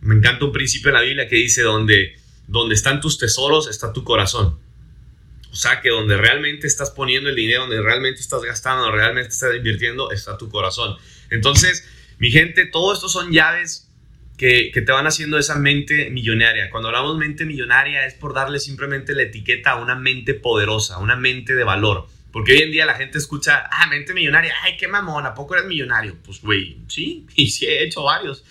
Me 0.00 0.14
encanta 0.14 0.46
un 0.46 0.52
principio 0.52 0.88
en 0.88 0.94
la 0.94 1.02
Biblia 1.02 1.28
que 1.28 1.36
dice 1.36 1.60
donde, 1.60 2.16
donde 2.46 2.74
están 2.74 3.02
tus 3.02 3.18
tesoros 3.18 3.68
está 3.68 3.92
tu 3.92 4.02
corazón. 4.02 4.58
O 5.52 5.54
sea, 5.54 5.82
que 5.82 5.90
donde 5.90 6.16
realmente 6.16 6.66
estás 6.66 6.90
poniendo 6.90 7.28
el 7.28 7.36
dinero, 7.36 7.62
donde 7.62 7.82
realmente 7.82 8.22
estás 8.22 8.42
gastando, 8.42 8.84
donde 8.84 8.96
realmente 8.96 9.28
estás 9.28 9.54
invirtiendo, 9.54 10.10
está 10.10 10.38
tu 10.38 10.48
corazón. 10.48 10.96
Entonces, 11.28 11.86
mi 12.18 12.30
gente, 12.30 12.64
todo 12.64 12.94
esto 12.94 13.10
son 13.10 13.30
llaves 13.30 13.85
que, 14.36 14.70
te 14.74 14.92
van 14.92 15.06
haciendo 15.06 15.38
esa 15.38 15.54
mente 15.56 16.10
millonaria. 16.10 16.70
Cuando 16.70 16.88
hablamos 16.88 17.16
mente 17.16 17.44
millonaria 17.44 18.06
es 18.06 18.14
por 18.14 18.34
darle 18.34 18.58
simplemente 18.58 19.14
la 19.14 19.22
etiqueta 19.22 19.72
a 19.72 19.76
una 19.76 19.94
mente 19.94 20.34
poderosa, 20.34 20.98
una 20.98 21.16
mente 21.16 21.54
de 21.54 21.64
valor. 21.64 22.08
Porque 22.32 22.52
hoy 22.52 22.62
en 22.62 22.72
día 22.72 22.84
la 22.84 22.94
gente 22.94 23.16
escucha, 23.16 23.64
ah, 23.70 23.86
mente 23.86 24.12
millonaria, 24.12 24.54
ay, 24.62 24.76
qué 24.76 24.88
mamón, 24.88 25.24
¿a 25.24 25.32
poco 25.32 25.54
eres 25.54 25.66
millonario? 25.66 26.16
Pues, 26.22 26.42
güey, 26.42 26.78
sí, 26.88 27.26
y 27.34 27.48
sí 27.48 27.66
he 27.66 27.82
hecho 27.82 28.02
varios. 28.02 28.44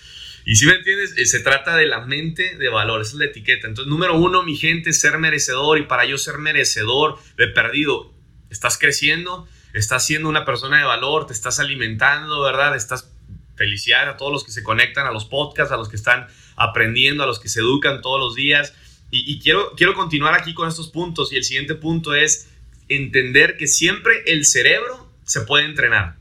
Y 0.44 0.56
si 0.56 0.66
me 0.66 0.74
entiendes, 0.74 1.14
eh, 1.16 1.26
se 1.26 1.40
trata 1.40 1.76
de 1.76 1.86
la 1.86 2.04
mente 2.04 2.56
de 2.56 2.68
valor, 2.68 3.00
esa 3.00 3.12
es 3.12 3.18
la 3.18 3.24
etiqueta. 3.26 3.66
Entonces, 3.66 3.90
número 3.90 4.16
uno, 4.16 4.42
mi 4.42 4.56
gente, 4.56 4.92
ser 4.92 5.18
merecedor. 5.18 5.78
Y 5.78 5.82
para 5.82 6.04
yo 6.04 6.18
ser 6.18 6.38
merecedor 6.38 7.18
de 7.36 7.48
perdido, 7.48 8.12
estás 8.48 8.78
creciendo, 8.78 9.48
estás 9.72 10.06
siendo 10.06 10.28
una 10.28 10.44
persona 10.44 10.78
de 10.78 10.84
valor, 10.84 11.26
te 11.26 11.32
estás 11.32 11.58
alimentando, 11.58 12.42
¿verdad? 12.42 12.76
Estás 12.76 13.10
felicidad 13.56 14.08
a 14.08 14.16
todos 14.16 14.32
los 14.32 14.44
que 14.44 14.52
se 14.52 14.62
conectan 14.62 15.06
a 15.06 15.12
los 15.12 15.24
podcasts, 15.24 15.72
a 15.72 15.76
los 15.76 15.88
que 15.88 15.96
están 15.96 16.26
aprendiendo, 16.56 17.22
a 17.22 17.26
los 17.26 17.40
que 17.40 17.48
se 17.48 17.60
educan 17.60 18.02
todos 18.02 18.20
los 18.20 18.34
días. 18.34 18.74
Y, 19.10 19.30
y 19.32 19.40
quiero, 19.40 19.72
quiero 19.76 19.94
continuar 19.94 20.34
aquí 20.34 20.54
con 20.54 20.68
estos 20.68 20.88
puntos. 20.88 21.32
Y 21.32 21.36
el 21.36 21.44
siguiente 21.44 21.74
punto 21.74 22.14
es 22.14 22.48
entender 22.88 23.56
que 23.56 23.66
siempre 23.66 24.22
el 24.26 24.44
cerebro 24.44 25.10
se 25.24 25.40
puede 25.42 25.64
entrenar. 25.64 26.16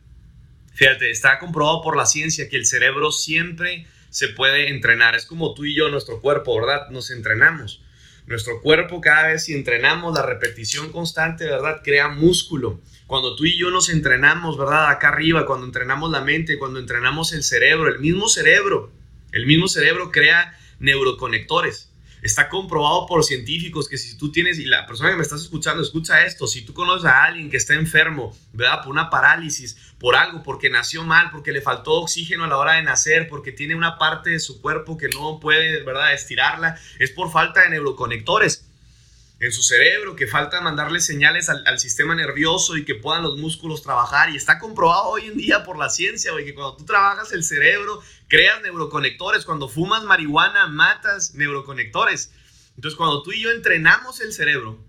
Fíjate, 0.74 1.10
está 1.10 1.40
comprobado 1.40 1.82
por 1.82 1.96
la 1.96 2.06
ciencia 2.06 2.50
que 2.50 2.58
el 2.58 2.66
cerebro 2.66 3.12
siempre 3.12 3.88
se 4.10 4.30
puede 4.30 4.70
entrenar. 4.70 5.16
Es 5.16 5.26
como 5.26 5.54
tú 5.54 5.66
y 5.66 5.76
yo, 5.76 5.90
nuestro 5.90 6.22
cuerpo, 6.22 6.60
¿verdad? 6.60 6.90
Nos 6.90 7.12
entrenamos. 7.12 7.82
Nuestro 8.28 8.62
cuerpo 8.62 9.02
cada 9.02 9.28
vez 9.28 9.46
si 9.46 9.54
entrenamos 9.54 10.14
la 10.16 10.26
repetición 10.26 10.92
constante, 10.92 11.46
¿verdad? 11.46 11.82
Crea 11.84 12.08
músculo. 12.08 12.82
Cuando 13.08 13.36
tú 13.36 13.46
y 13.46 13.56
yo 13.56 13.70
nos 13.70 13.90
entrenamos, 13.90 14.58
¿verdad? 14.58 14.90
Acá 14.90 15.10
arriba, 15.10 15.46
cuando 15.46 15.68
entrenamos 15.68 16.10
la 16.10 16.22
mente, 16.22 16.58
cuando 16.58 16.80
entrenamos 16.80 17.34
el 17.34 17.44
cerebro, 17.44 17.88
el 17.88 18.00
mismo 18.00 18.28
cerebro, 18.30 18.92
el 19.32 19.46
mismo 19.46 19.68
cerebro 19.68 20.12
crea 20.12 20.58
neuroconectores. 20.80 21.92
Está 22.24 22.50
comprobado 22.50 23.06
por 23.06 23.24
científicos 23.24 23.88
que 23.88 24.00
si 24.00 24.18
tú 24.18 24.32
tienes, 24.32 24.58
y 24.58 24.66
la 24.66 24.88
persona 24.88 25.12
que 25.12 25.18
me 25.18 25.22
estás 25.22 25.42
escuchando, 25.42 25.84
escucha 25.84 26.26
esto, 26.26 26.48
si 26.48 26.66
tú 26.66 26.74
conoces 26.74 27.06
a 27.06 27.26
alguien 27.26 27.52
que 27.52 27.58
está 27.58 27.76
enfermo, 27.76 28.36
¿verdad? 28.54 28.82
Por 28.82 28.92
una 28.92 29.12
parálisis, 29.12 29.78
por 30.00 30.16
algo, 30.16 30.42
porque 30.42 30.72
nació 30.72 31.04
mal, 31.04 31.30
porque 31.30 31.52
le 31.52 31.62
faltó 31.62 31.92
oxígeno 32.02 32.46
a 32.46 32.48
la 32.48 32.58
hora 32.58 32.74
de 32.74 32.82
nacer, 32.82 33.28
porque 33.28 33.52
tiene 33.52 33.76
una 33.76 34.00
parte 34.00 34.32
de 34.32 34.40
su 34.40 34.62
cuerpo 34.62 34.98
que 34.98 35.10
no 35.10 35.40
puede, 35.40 35.84
¿verdad? 35.84 36.12
Estirarla, 36.12 36.80
es 36.98 37.12
por 37.12 37.32
falta 37.32 37.62
de 37.62 37.70
neuroconectores 37.70 38.66
en 39.40 39.52
su 39.52 39.62
cerebro, 39.62 40.16
que 40.16 40.28
falta 40.28 40.62
mandarle 40.62 41.02
señales 41.02 41.50
al, 41.50 41.80
sistema 41.80 42.16
nervioso 42.16 42.78
y 42.78 42.86
que 42.86 42.96
puedan 42.96 43.24
los 43.24 43.38
músculos 43.38 43.84
trabajar. 43.84 44.30
Y 44.30 44.38
está 44.38 44.60
comprobado 44.60 45.10
hoy 45.10 45.26
en 45.26 45.38
día 45.38 45.64
por 45.64 45.78
la 45.78 45.90
ciencia, 45.90 46.32
güey, 46.32 46.46
que 46.46 46.54
cuando 46.54 46.78
tú 46.78 46.86
trabajas 46.86 47.34
el 47.34 47.44
cerebro, 47.44 48.02
creas 48.28 48.62
neuroconectores. 48.62 49.46
Cuando 49.46 49.68
fumas 49.68 50.04
marihuana, 50.04 50.68
matas 50.68 51.34
neuroconectores. 51.36 52.32
Entonces, 52.76 52.98
cuando 52.98 53.24
tú 53.24 53.34
y 53.34 53.42
yo 53.42 53.52
entrenamos 53.52 54.22
el 54.22 54.32
cerebro, 54.32 54.80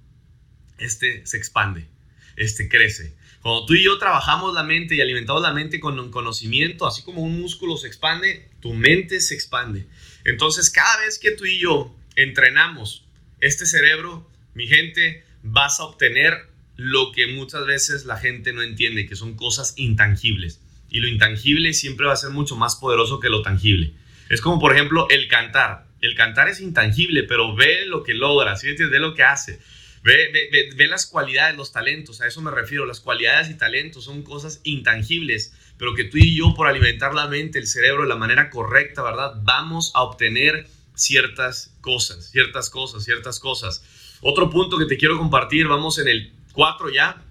este 0.78 1.26
se 1.26 1.36
expande, 1.36 1.88
este 2.36 2.68
crece. 2.68 3.16
Cuando 3.42 3.66
tú 3.66 3.74
y 3.74 3.84
yo 3.84 3.98
trabajamos 3.98 4.54
la 4.54 4.62
mente 4.62 4.94
y 4.94 5.00
alimentamos 5.00 5.42
la 5.42 5.52
mente 5.52 5.80
con 5.80 5.98
un 5.98 6.10
conocimiento, 6.10 6.86
así 6.86 7.02
como 7.02 7.22
un 7.22 7.40
músculo 7.40 7.76
se 7.76 7.86
expande, 7.86 8.50
tu 8.60 8.74
mente 8.74 9.20
se 9.20 9.34
expande. 9.34 9.86
Entonces, 10.24 10.70
cada 10.70 10.98
vez 11.04 11.18
que 11.18 11.32
tú 11.32 11.44
y 11.44 11.58
yo 11.58 11.94
entrenamos 12.16 13.04
este 13.40 13.66
cerebro, 13.66 14.28
mi 14.56 14.66
gente, 14.66 15.22
vas 15.42 15.80
a 15.80 15.84
obtener 15.84 16.46
lo 16.76 17.12
que 17.12 17.26
muchas 17.26 17.66
veces 17.66 18.06
la 18.06 18.16
gente 18.16 18.54
no 18.54 18.62
entiende, 18.62 19.06
que 19.06 19.14
son 19.14 19.36
cosas 19.36 19.74
intangibles. 19.76 20.62
Y 20.88 21.00
lo 21.00 21.08
intangible 21.08 21.74
siempre 21.74 22.06
va 22.06 22.14
a 22.14 22.16
ser 22.16 22.30
mucho 22.30 22.56
más 22.56 22.76
poderoso 22.76 23.20
que 23.20 23.28
lo 23.28 23.42
tangible. 23.42 23.92
Es 24.30 24.40
como, 24.40 24.58
por 24.58 24.72
ejemplo, 24.72 25.08
el 25.10 25.28
cantar. 25.28 25.86
El 26.00 26.14
cantar 26.14 26.48
es 26.48 26.60
intangible, 26.60 27.24
pero 27.24 27.54
ve 27.54 27.84
lo 27.84 28.02
que 28.02 28.14
logra, 28.14 28.56
¿sí? 28.56 28.72
Ve 28.72 28.98
lo 28.98 29.14
que 29.14 29.24
hace. 29.24 29.60
Ve, 30.02 30.30
ve, 30.32 30.70
ve, 30.74 30.86
las 30.86 31.04
cualidades, 31.04 31.54
los 31.56 31.72
talentos, 31.72 32.22
a 32.22 32.26
eso 32.26 32.40
me 32.40 32.50
refiero. 32.50 32.86
Las 32.86 33.00
cualidades 33.00 33.50
y 33.50 33.58
talentos 33.58 34.04
son 34.04 34.22
cosas 34.22 34.62
intangibles, 34.64 35.54
pero 35.76 35.94
que 35.94 36.04
tú 36.04 36.16
y 36.16 36.34
yo, 36.34 36.54
por 36.54 36.66
alimentar 36.66 37.12
la 37.12 37.28
mente, 37.28 37.58
el 37.58 37.66
cerebro 37.66 38.04
de 38.04 38.08
la 38.08 38.16
manera 38.16 38.48
correcta, 38.48 39.02
¿verdad? 39.02 39.32
Vamos 39.42 39.92
a 39.94 40.02
obtener 40.02 40.66
ciertas 40.94 41.74
cosas, 41.82 42.30
ciertas 42.30 42.70
cosas, 42.70 43.04
ciertas 43.04 43.38
cosas. 43.38 43.82
Otro 44.20 44.50
punto 44.50 44.78
que 44.78 44.86
te 44.86 44.96
quiero 44.96 45.18
compartir, 45.18 45.66
vamos 45.66 45.98
en 45.98 46.08
el 46.08 46.32
4 46.52 46.90
ya, 46.90 47.22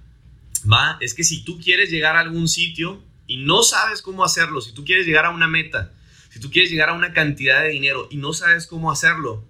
va, 0.71 0.97
es 1.01 1.13
que 1.13 1.23
si 1.23 1.43
tú 1.43 1.59
quieres 1.59 1.89
llegar 1.89 2.15
a 2.15 2.21
algún 2.21 2.47
sitio 2.47 3.01
y 3.27 3.37
no 3.37 3.63
sabes 3.63 4.01
cómo 4.01 4.23
hacerlo, 4.23 4.61
si 4.61 4.73
tú 4.73 4.85
quieres 4.85 5.05
llegar 5.05 5.25
a 5.25 5.31
una 5.31 5.47
meta, 5.47 5.91
si 6.29 6.39
tú 6.39 6.51
quieres 6.51 6.69
llegar 6.69 6.89
a 6.89 6.93
una 6.93 7.13
cantidad 7.13 7.63
de 7.63 7.69
dinero 7.69 8.07
y 8.11 8.17
no 8.17 8.33
sabes 8.33 8.67
cómo 8.67 8.91
hacerlo, 8.91 9.43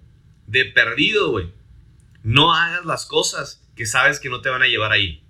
de 0.46 0.64
perdido, 0.64 1.30
güey, 1.30 1.52
no 2.22 2.54
hagas 2.54 2.84
las 2.84 3.06
cosas 3.06 3.62
que 3.74 3.86
sabes 3.86 4.20
que 4.20 4.30
no 4.30 4.40
te 4.40 4.48
van 4.48 4.62
a 4.62 4.68
llevar 4.68 4.92
ahí. 4.92 5.22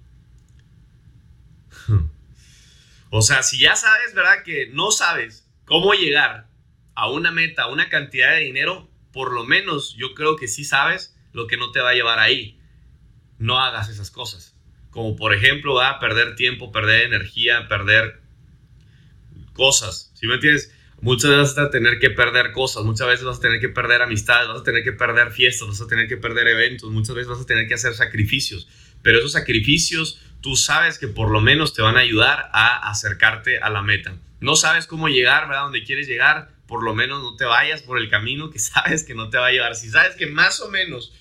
o 3.10 3.22
sea, 3.22 3.42
si 3.42 3.58
ya 3.58 3.74
sabes, 3.74 4.14
¿verdad? 4.14 4.42
Que 4.44 4.68
no 4.72 4.90
sabes 4.90 5.48
cómo 5.64 5.94
llegar 5.94 6.48
a 6.94 7.10
una 7.10 7.32
meta, 7.32 7.62
a 7.62 7.68
una 7.68 7.88
cantidad 7.88 8.32
de 8.32 8.44
dinero, 8.44 8.88
por 9.12 9.32
lo 9.32 9.44
menos 9.44 9.94
yo 9.96 10.14
creo 10.14 10.36
que 10.36 10.48
sí 10.48 10.64
sabes 10.64 11.15
lo 11.36 11.46
que 11.46 11.58
no 11.58 11.70
te 11.70 11.80
va 11.80 11.90
a 11.90 11.94
llevar 11.94 12.18
ahí. 12.18 12.58
No 13.38 13.60
hagas 13.60 13.90
esas 13.90 14.10
cosas. 14.10 14.56
Como 14.90 15.16
por 15.16 15.34
ejemplo, 15.34 15.74
va 15.74 15.90
a 15.90 16.00
perder 16.00 16.34
tiempo, 16.34 16.72
perder 16.72 17.02
energía, 17.02 17.68
perder 17.68 18.22
cosas. 19.52 20.10
¿Sí 20.14 20.26
me 20.26 20.34
entiendes? 20.34 20.72
Muchas 21.02 21.30
veces 21.30 21.54
vas 21.54 21.66
a 21.66 21.70
tener 21.70 21.98
que 21.98 22.08
perder 22.08 22.52
cosas, 22.52 22.84
muchas 22.84 23.06
veces 23.06 23.26
vas 23.26 23.36
a 23.36 23.40
tener 23.42 23.60
que 23.60 23.68
perder 23.68 24.00
amistades, 24.00 24.48
vas 24.48 24.60
a 24.60 24.62
tener 24.62 24.82
que 24.82 24.92
perder 24.92 25.30
fiestas, 25.30 25.68
vas 25.68 25.80
a 25.82 25.86
tener 25.86 26.08
que 26.08 26.16
perder 26.16 26.48
eventos, 26.48 26.90
muchas 26.90 27.14
veces 27.14 27.28
vas 27.28 27.40
a 27.42 27.44
tener 27.44 27.68
que 27.68 27.74
hacer 27.74 27.92
sacrificios. 27.92 28.66
Pero 29.02 29.18
esos 29.18 29.32
sacrificios 29.32 30.22
tú 30.40 30.56
sabes 30.56 30.98
que 30.98 31.08
por 31.08 31.30
lo 31.30 31.42
menos 31.42 31.74
te 31.74 31.82
van 31.82 31.98
a 31.98 32.00
ayudar 32.00 32.48
a 32.54 32.90
acercarte 32.90 33.58
a 33.58 33.68
la 33.68 33.82
meta. 33.82 34.16
No 34.40 34.56
sabes 34.56 34.86
cómo 34.86 35.08
llegar, 35.08 35.48
¿verdad? 35.48 35.64
Donde 35.64 35.84
quieres 35.84 36.08
llegar, 36.08 36.48
por 36.66 36.82
lo 36.82 36.94
menos 36.94 37.22
no 37.22 37.36
te 37.36 37.44
vayas 37.44 37.82
por 37.82 37.98
el 37.98 38.08
camino 38.08 38.48
que 38.48 38.58
sabes 38.74 39.04
que 39.04 39.14
no 39.14 39.28
te 39.28 39.36
va 39.36 39.48
a 39.48 39.52
llevar. 39.52 39.74
Si 39.74 39.90
sabes 39.90 40.16
que 40.16 40.28
más 40.28 40.60
o 40.60 40.70
menos 40.70 41.12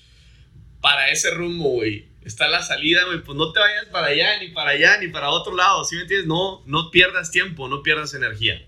para 0.86 1.10
ese 1.10 1.32
rumbo, 1.32 1.70
güey, 1.70 2.06
está 2.24 2.46
la 2.46 2.62
salida, 2.62 3.02
güey, 3.06 3.20
pues 3.20 3.36
no 3.36 3.50
te 3.50 3.58
vayas 3.58 3.86
para 3.86 4.06
allá, 4.06 4.38
ni 4.38 4.50
para 4.50 4.70
allá, 4.70 4.98
ni 4.98 5.08
para 5.08 5.30
otro 5.30 5.56
lado, 5.56 5.82
¿sí 5.84 5.96
me 5.96 6.02
entiendes? 6.02 6.28
No, 6.28 6.62
no 6.64 6.92
pierdas 6.92 7.32
tiempo, 7.32 7.66
no 7.66 7.82
pierdas 7.82 8.14
energía. 8.14 8.64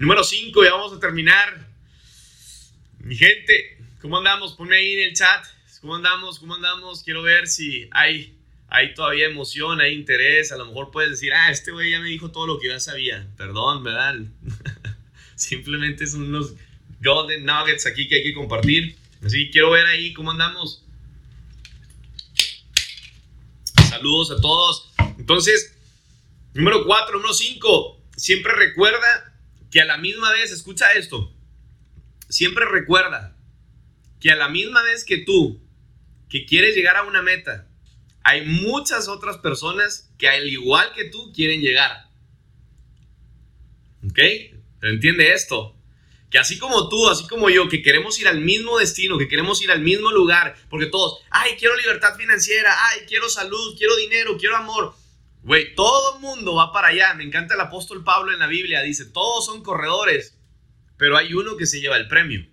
Número 0.00 0.24
5, 0.24 0.64
ya 0.64 0.72
vamos 0.72 0.92
a 0.92 0.98
terminar. 0.98 1.68
Mi 2.98 3.14
gente, 3.14 3.78
¿cómo 4.02 4.18
andamos? 4.18 4.54
Ponme 4.54 4.74
ahí 4.74 4.94
en 4.94 5.10
el 5.10 5.14
chat. 5.14 5.46
¿Cómo 5.80 5.94
andamos? 5.94 6.40
¿Cómo 6.40 6.56
andamos? 6.56 7.04
Quiero 7.04 7.22
ver 7.22 7.46
si 7.46 7.88
hay, 7.92 8.34
hay 8.66 8.92
todavía 8.92 9.26
emoción, 9.26 9.80
hay 9.80 9.94
interés. 9.94 10.50
A 10.50 10.56
lo 10.56 10.66
mejor 10.66 10.90
puedes 10.90 11.10
decir, 11.12 11.32
ah, 11.32 11.52
este 11.52 11.70
güey 11.70 11.92
ya 11.92 12.00
me 12.00 12.08
dijo 12.08 12.32
todo 12.32 12.48
lo 12.48 12.58
que 12.58 12.70
yo 12.70 12.80
sabía. 12.80 13.24
Perdón, 13.36 13.84
¿verdad? 13.84 14.16
Simplemente 15.36 16.08
son 16.08 16.24
unos 16.24 16.54
golden 17.00 17.44
nuggets 17.44 17.86
aquí 17.86 18.08
que 18.08 18.16
hay 18.16 18.22
que 18.24 18.34
compartir. 18.34 18.96
Así 19.24 19.44
que 19.44 19.52
quiero 19.52 19.70
ver 19.70 19.86
ahí 19.86 20.12
cómo 20.12 20.32
andamos. 20.32 20.83
Saludos 24.04 24.30
a 24.32 24.40
todos. 24.42 24.92
Entonces, 25.18 25.74
número 26.52 26.84
4, 26.84 27.14
número 27.14 27.32
5. 27.32 28.02
Siempre 28.18 28.52
recuerda 28.52 29.34
que 29.70 29.80
a 29.80 29.86
la 29.86 29.96
misma 29.96 30.30
vez, 30.30 30.52
escucha 30.52 30.92
esto. 30.92 31.32
Siempre 32.28 32.66
recuerda 32.66 33.34
que 34.20 34.30
a 34.30 34.36
la 34.36 34.50
misma 34.50 34.82
vez 34.82 35.06
que 35.06 35.24
tú, 35.24 35.58
que 36.28 36.44
quieres 36.44 36.76
llegar 36.76 36.96
a 36.96 37.04
una 37.04 37.22
meta, 37.22 37.66
hay 38.22 38.44
muchas 38.44 39.08
otras 39.08 39.38
personas 39.38 40.12
que 40.18 40.28
al 40.28 40.46
igual 40.48 40.92
que 40.94 41.06
tú 41.06 41.32
quieren 41.32 41.62
llegar. 41.62 42.10
¿Ok? 44.06 44.18
entiende 44.82 45.32
esto? 45.32 45.73
Que 46.34 46.40
así 46.40 46.58
como 46.58 46.88
tú, 46.88 47.08
así 47.08 47.28
como 47.28 47.48
yo, 47.48 47.68
que 47.68 47.80
queremos 47.80 48.18
ir 48.18 48.26
al 48.26 48.40
mismo 48.40 48.76
destino, 48.80 49.16
que 49.18 49.28
queremos 49.28 49.62
ir 49.62 49.70
al 49.70 49.82
mismo 49.82 50.10
lugar, 50.10 50.56
porque 50.68 50.86
todos, 50.86 51.20
ay, 51.30 51.52
quiero 51.56 51.76
libertad 51.76 52.16
financiera, 52.16 52.74
ay, 52.88 53.02
quiero 53.06 53.28
salud, 53.28 53.76
quiero 53.78 53.94
dinero, 53.94 54.36
quiero 54.36 54.56
amor. 54.56 54.96
Güey, 55.44 55.76
todo 55.76 56.16
el 56.16 56.22
mundo 56.22 56.56
va 56.56 56.72
para 56.72 56.88
allá. 56.88 57.14
Me 57.14 57.22
encanta 57.22 57.54
el 57.54 57.60
apóstol 57.60 58.02
Pablo 58.02 58.32
en 58.32 58.40
la 58.40 58.48
Biblia. 58.48 58.82
Dice, 58.82 59.04
todos 59.04 59.46
son 59.46 59.62
corredores, 59.62 60.36
pero 60.96 61.16
hay 61.16 61.32
uno 61.34 61.56
que 61.56 61.66
se 61.66 61.80
lleva 61.80 61.96
el 61.98 62.08
premio. 62.08 62.44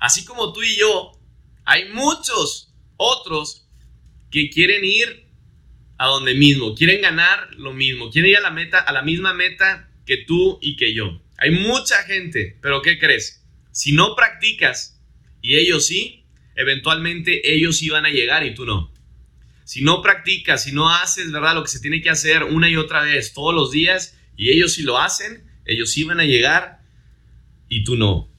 Así 0.00 0.24
como 0.24 0.54
tú 0.54 0.62
y 0.62 0.74
yo, 0.78 1.12
hay 1.66 1.90
muchos 1.90 2.72
otros 2.96 3.68
que 4.30 4.48
quieren 4.48 4.86
ir 4.86 5.26
a 5.98 6.06
donde 6.06 6.32
mismo, 6.32 6.74
quieren 6.74 7.02
ganar 7.02 7.50
lo 7.56 7.74
mismo, 7.74 8.10
quieren 8.10 8.30
ir 8.30 8.38
a 8.38 8.40
la 8.40 8.52
meta, 8.52 8.78
a 8.78 8.90
la 8.90 9.02
misma 9.02 9.34
meta 9.34 9.90
que 10.06 10.16
tú 10.16 10.58
y 10.62 10.76
que 10.76 10.94
yo. 10.94 11.20
Hay 11.42 11.50
mucha 11.50 11.96
gente, 12.04 12.56
pero 12.62 12.82
¿qué 12.82 13.00
crees? 13.00 13.44
Si 13.72 13.90
no 13.90 14.14
practicas 14.14 15.02
y 15.40 15.56
ellos 15.56 15.84
sí, 15.88 16.24
eventualmente 16.54 17.52
ellos 17.52 17.82
iban 17.82 18.06
a 18.06 18.10
llegar 18.10 18.46
y 18.46 18.54
tú 18.54 18.64
no. 18.64 18.94
Si 19.64 19.82
no 19.82 20.02
practicas, 20.02 20.62
si 20.62 20.70
no 20.70 20.88
haces, 20.88 21.32
¿verdad? 21.32 21.56
Lo 21.56 21.64
que 21.64 21.68
se 21.70 21.80
tiene 21.80 22.00
que 22.00 22.10
hacer 22.10 22.44
una 22.44 22.68
y 22.68 22.76
otra 22.76 23.02
vez, 23.02 23.32
todos 23.32 23.52
los 23.52 23.72
días, 23.72 24.16
y 24.36 24.50
ellos 24.50 24.74
sí 24.74 24.84
lo 24.84 25.00
hacen, 25.00 25.42
ellos 25.64 25.98
iban 25.98 26.20
a 26.20 26.24
llegar 26.24 26.82
y 27.68 27.82
tú 27.82 27.96
no. 27.96 28.32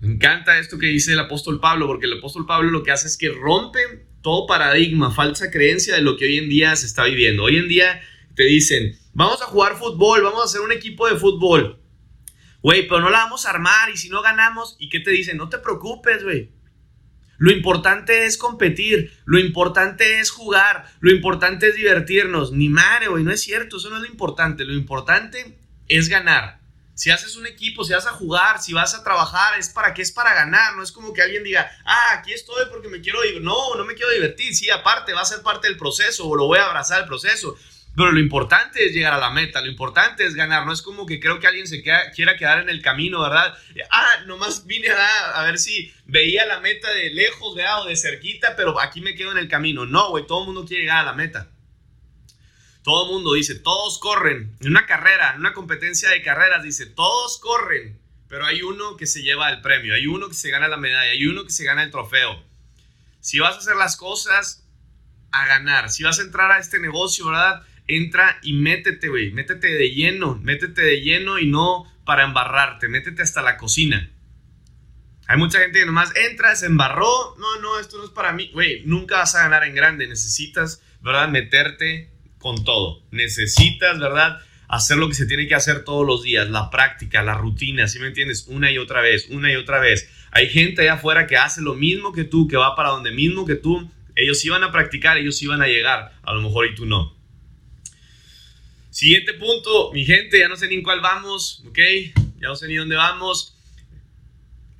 Me 0.00 0.14
encanta 0.14 0.58
esto 0.58 0.78
que 0.78 0.86
dice 0.86 1.12
el 1.12 1.18
apóstol 1.18 1.60
Pablo, 1.60 1.86
porque 1.86 2.06
el 2.06 2.14
apóstol 2.14 2.46
Pablo 2.46 2.70
lo 2.70 2.82
que 2.82 2.92
hace 2.92 3.08
es 3.08 3.18
que 3.18 3.28
rompe 3.28 3.80
todo 4.22 4.46
paradigma, 4.46 5.10
falsa 5.10 5.50
creencia 5.50 5.96
de 5.96 6.00
lo 6.00 6.16
que 6.16 6.24
hoy 6.24 6.38
en 6.38 6.48
día 6.48 6.74
se 6.76 6.86
está 6.86 7.04
viviendo. 7.04 7.42
Hoy 7.42 7.58
en 7.58 7.68
día 7.68 8.00
te 8.34 8.44
dicen, 8.44 8.98
vamos 9.12 9.42
a 9.42 9.44
jugar 9.44 9.76
fútbol, 9.76 10.22
vamos 10.22 10.40
a 10.40 10.44
hacer 10.44 10.62
un 10.62 10.72
equipo 10.72 11.06
de 11.06 11.16
fútbol. 11.16 11.82
Güey, 12.62 12.88
pero 12.88 13.00
no 13.00 13.10
la 13.10 13.18
vamos 13.18 13.46
a 13.46 13.50
armar 13.50 13.90
y 13.90 13.96
si 13.96 14.08
no 14.08 14.20
ganamos, 14.20 14.76
¿y 14.78 14.88
qué 14.88 15.00
te 15.00 15.10
dicen? 15.10 15.36
No 15.36 15.48
te 15.48 15.58
preocupes, 15.58 16.24
güey. 16.24 16.50
Lo 17.38 17.52
importante 17.52 18.26
es 18.26 18.36
competir, 18.36 19.16
lo 19.24 19.38
importante 19.38 20.18
es 20.18 20.30
jugar, 20.30 20.90
lo 20.98 21.12
importante 21.12 21.68
es 21.68 21.76
divertirnos. 21.76 22.50
Ni 22.50 22.68
madre, 22.68 23.06
güey, 23.06 23.22
no 23.22 23.30
es 23.30 23.42
cierto, 23.42 23.76
eso 23.76 23.90
no 23.90 23.96
es 23.96 24.02
lo 24.02 24.08
importante. 24.08 24.64
Lo 24.64 24.72
importante 24.72 25.56
es 25.86 26.08
ganar. 26.08 26.58
Si 26.94 27.10
haces 27.10 27.36
un 27.36 27.46
equipo, 27.46 27.84
si 27.84 27.92
vas 27.92 28.08
a 28.08 28.10
jugar, 28.10 28.60
si 28.60 28.72
vas 28.72 28.92
a 28.96 29.04
trabajar, 29.04 29.56
es 29.56 29.68
para 29.68 29.94
qué 29.94 30.02
es 30.02 30.10
para 30.10 30.34
ganar. 30.34 30.74
No 30.74 30.82
es 30.82 30.90
como 30.90 31.12
que 31.12 31.22
alguien 31.22 31.44
diga, 31.44 31.70
ah, 31.84 32.14
aquí 32.14 32.32
estoy 32.32 32.64
porque 32.72 32.88
me 32.88 33.00
quiero 33.00 33.20
divertir. 33.22 33.44
No, 33.44 33.76
no 33.76 33.84
me 33.84 33.94
quiero 33.94 34.10
divertir. 34.10 34.52
Sí, 34.52 34.68
aparte, 34.68 35.12
va 35.12 35.20
a 35.20 35.24
ser 35.24 35.40
parte 35.42 35.68
del 35.68 35.76
proceso 35.76 36.26
o 36.26 36.34
lo 36.34 36.46
voy 36.46 36.58
a 36.58 36.66
abrazar 36.66 37.02
el 37.02 37.06
proceso. 37.06 37.56
Pero 37.98 38.12
lo 38.12 38.20
importante 38.20 38.86
es 38.86 38.92
llegar 38.92 39.12
a 39.12 39.18
la 39.18 39.30
meta, 39.30 39.60
lo 39.60 39.66
importante 39.66 40.24
es 40.24 40.36
ganar. 40.36 40.64
No 40.64 40.72
es 40.72 40.82
como 40.82 41.04
que 41.04 41.18
creo 41.18 41.40
que 41.40 41.48
alguien 41.48 41.66
se 41.66 41.82
quiera 41.82 42.36
quedar 42.36 42.60
en 42.60 42.68
el 42.68 42.80
camino, 42.80 43.20
¿verdad? 43.20 43.58
Ah, 43.90 44.22
nomás 44.24 44.66
vine 44.66 44.88
a, 44.88 45.40
a 45.40 45.42
ver 45.42 45.58
si 45.58 45.92
veía 46.06 46.46
la 46.46 46.60
meta 46.60 46.88
de 46.92 47.10
lejos, 47.10 47.56
¿verdad? 47.56 47.82
O 47.82 47.86
de 47.86 47.96
cerquita, 47.96 48.54
pero 48.54 48.80
aquí 48.80 49.00
me 49.00 49.16
quedo 49.16 49.32
en 49.32 49.38
el 49.38 49.48
camino. 49.48 49.84
No, 49.84 50.10
güey, 50.10 50.24
todo 50.28 50.44
mundo 50.44 50.64
quiere 50.64 50.84
llegar 50.84 50.98
a 50.98 51.06
la 51.06 51.12
meta. 51.12 51.50
Todo 52.84 53.12
mundo 53.12 53.32
dice, 53.32 53.56
todos 53.56 53.98
corren. 53.98 54.56
En 54.60 54.68
una 54.68 54.86
carrera, 54.86 55.32
en 55.34 55.40
una 55.40 55.52
competencia 55.52 56.08
de 56.08 56.22
carreras, 56.22 56.62
dice, 56.62 56.86
todos 56.86 57.40
corren. 57.40 57.98
Pero 58.28 58.46
hay 58.46 58.62
uno 58.62 58.96
que 58.96 59.08
se 59.08 59.22
lleva 59.22 59.50
el 59.50 59.60
premio, 59.60 59.96
hay 59.96 60.06
uno 60.06 60.28
que 60.28 60.34
se 60.34 60.50
gana 60.50 60.68
la 60.68 60.76
medalla, 60.76 61.10
hay 61.10 61.26
uno 61.26 61.42
que 61.42 61.50
se 61.50 61.64
gana 61.64 61.82
el 61.82 61.90
trofeo. 61.90 62.44
Si 63.18 63.40
vas 63.40 63.56
a 63.56 63.58
hacer 63.58 63.74
las 63.74 63.96
cosas 63.96 64.64
a 65.32 65.48
ganar, 65.48 65.90
si 65.90 66.04
vas 66.04 66.20
a 66.20 66.22
entrar 66.22 66.52
a 66.52 66.60
este 66.60 66.78
negocio, 66.78 67.26
¿verdad? 67.26 67.64
Entra 67.88 68.38
y 68.42 68.52
métete, 68.52 69.08
güey, 69.08 69.32
métete 69.32 69.68
de 69.68 69.90
lleno, 69.90 70.38
métete 70.42 70.82
de 70.82 71.00
lleno 71.00 71.38
y 71.38 71.46
no 71.46 71.84
para 72.04 72.24
embarrarte, 72.24 72.88
métete 72.88 73.22
hasta 73.22 73.42
la 73.42 73.56
cocina. 73.56 74.10
Hay 75.26 75.36
mucha 75.36 75.58
gente 75.58 75.80
que 75.80 75.86
nomás 75.86 76.14
entra, 76.16 76.56
se 76.56 76.66
embarró, 76.66 77.36
no, 77.38 77.60
no, 77.60 77.78
esto 77.78 77.98
no 77.98 78.04
es 78.04 78.10
para 78.10 78.32
mí, 78.32 78.50
güey, 78.52 78.82
nunca 78.86 79.16
vas 79.16 79.34
a 79.34 79.42
ganar 79.42 79.64
en 79.64 79.74
grande, 79.74 80.06
necesitas, 80.06 80.82
¿verdad? 81.02 81.28
Meterte 81.28 82.10
con 82.38 82.64
todo, 82.64 83.02
necesitas, 83.10 83.98
¿verdad? 83.98 84.40
Hacer 84.68 84.96
lo 84.96 85.08
que 85.08 85.14
se 85.14 85.26
tiene 85.26 85.46
que 85.46 85.54
hacer 85.54 85.84
todos 85.84 86.06
los 86.06 86.22
días, 86.22 86.48
la 86.48 86.70
práctica, 86.70 87.22
la 87.22 87.34
rutina, 87.34 87.88
¿sí 87.88 87.98
me 87.98 88.06
entiendes? 88.06 88.46
Una 88.48 88.70
y 88.70 88.78
otra 88.78 89.00
vez, 89.00 89.28
una 89.28 89.52
y 89.52 89.56
otra 89.56 89.80
vez. 89.80 90.10
Hay 90.30 90.48
gente 90.48 90.82
allá 90.82 90.94
afuera 90.94 91.26
que 91.26 91.36
hace 91.36 91.62
lo 91.62 91.74
mismo 91.74 92.12
que 92.12 92.24
tú, 92.24 92.48
que 92.48 92.56
va 92.56 92.76
para 92.76 92.90
donde 92.90 93.10
mismo 93.10 93.46
que 93.46 93.54
tú. 93.54 93.90
Ellos 94.14 94.44
iban 94.44 94.62
a 94.64 94.72
practicar, 94.72 95.16
ellos 95.16 95.42
iban 95.42 95.62
a 95.62 95.66
llegar, 95.66 96.12
a 96.22 96.32
lo 96.32 96.42
mejor 96.42 96.66
y 96.66 96.74
tú 96.74 96.86
no. 96.86 97.17
Siguiente 98.98 99.34
punto, 99.34 99.92
mi 99.92 100.04
gente, 100.04 100.40
ya 100.40 100.48
no 100.48 100.56
sé 100.56 100.66
ni 100.66 100.74
en 100.74 100.82
cuál 100.82 101.00
vamos, 101.00 101.62
¿ok? 101.68 101.78
Ya 102.40 102.48
no 102.48 102.56
sé 102.56 102.66
ni 102.66 102.74
dónde 102.74 102.96
vamos. 102.96 103.56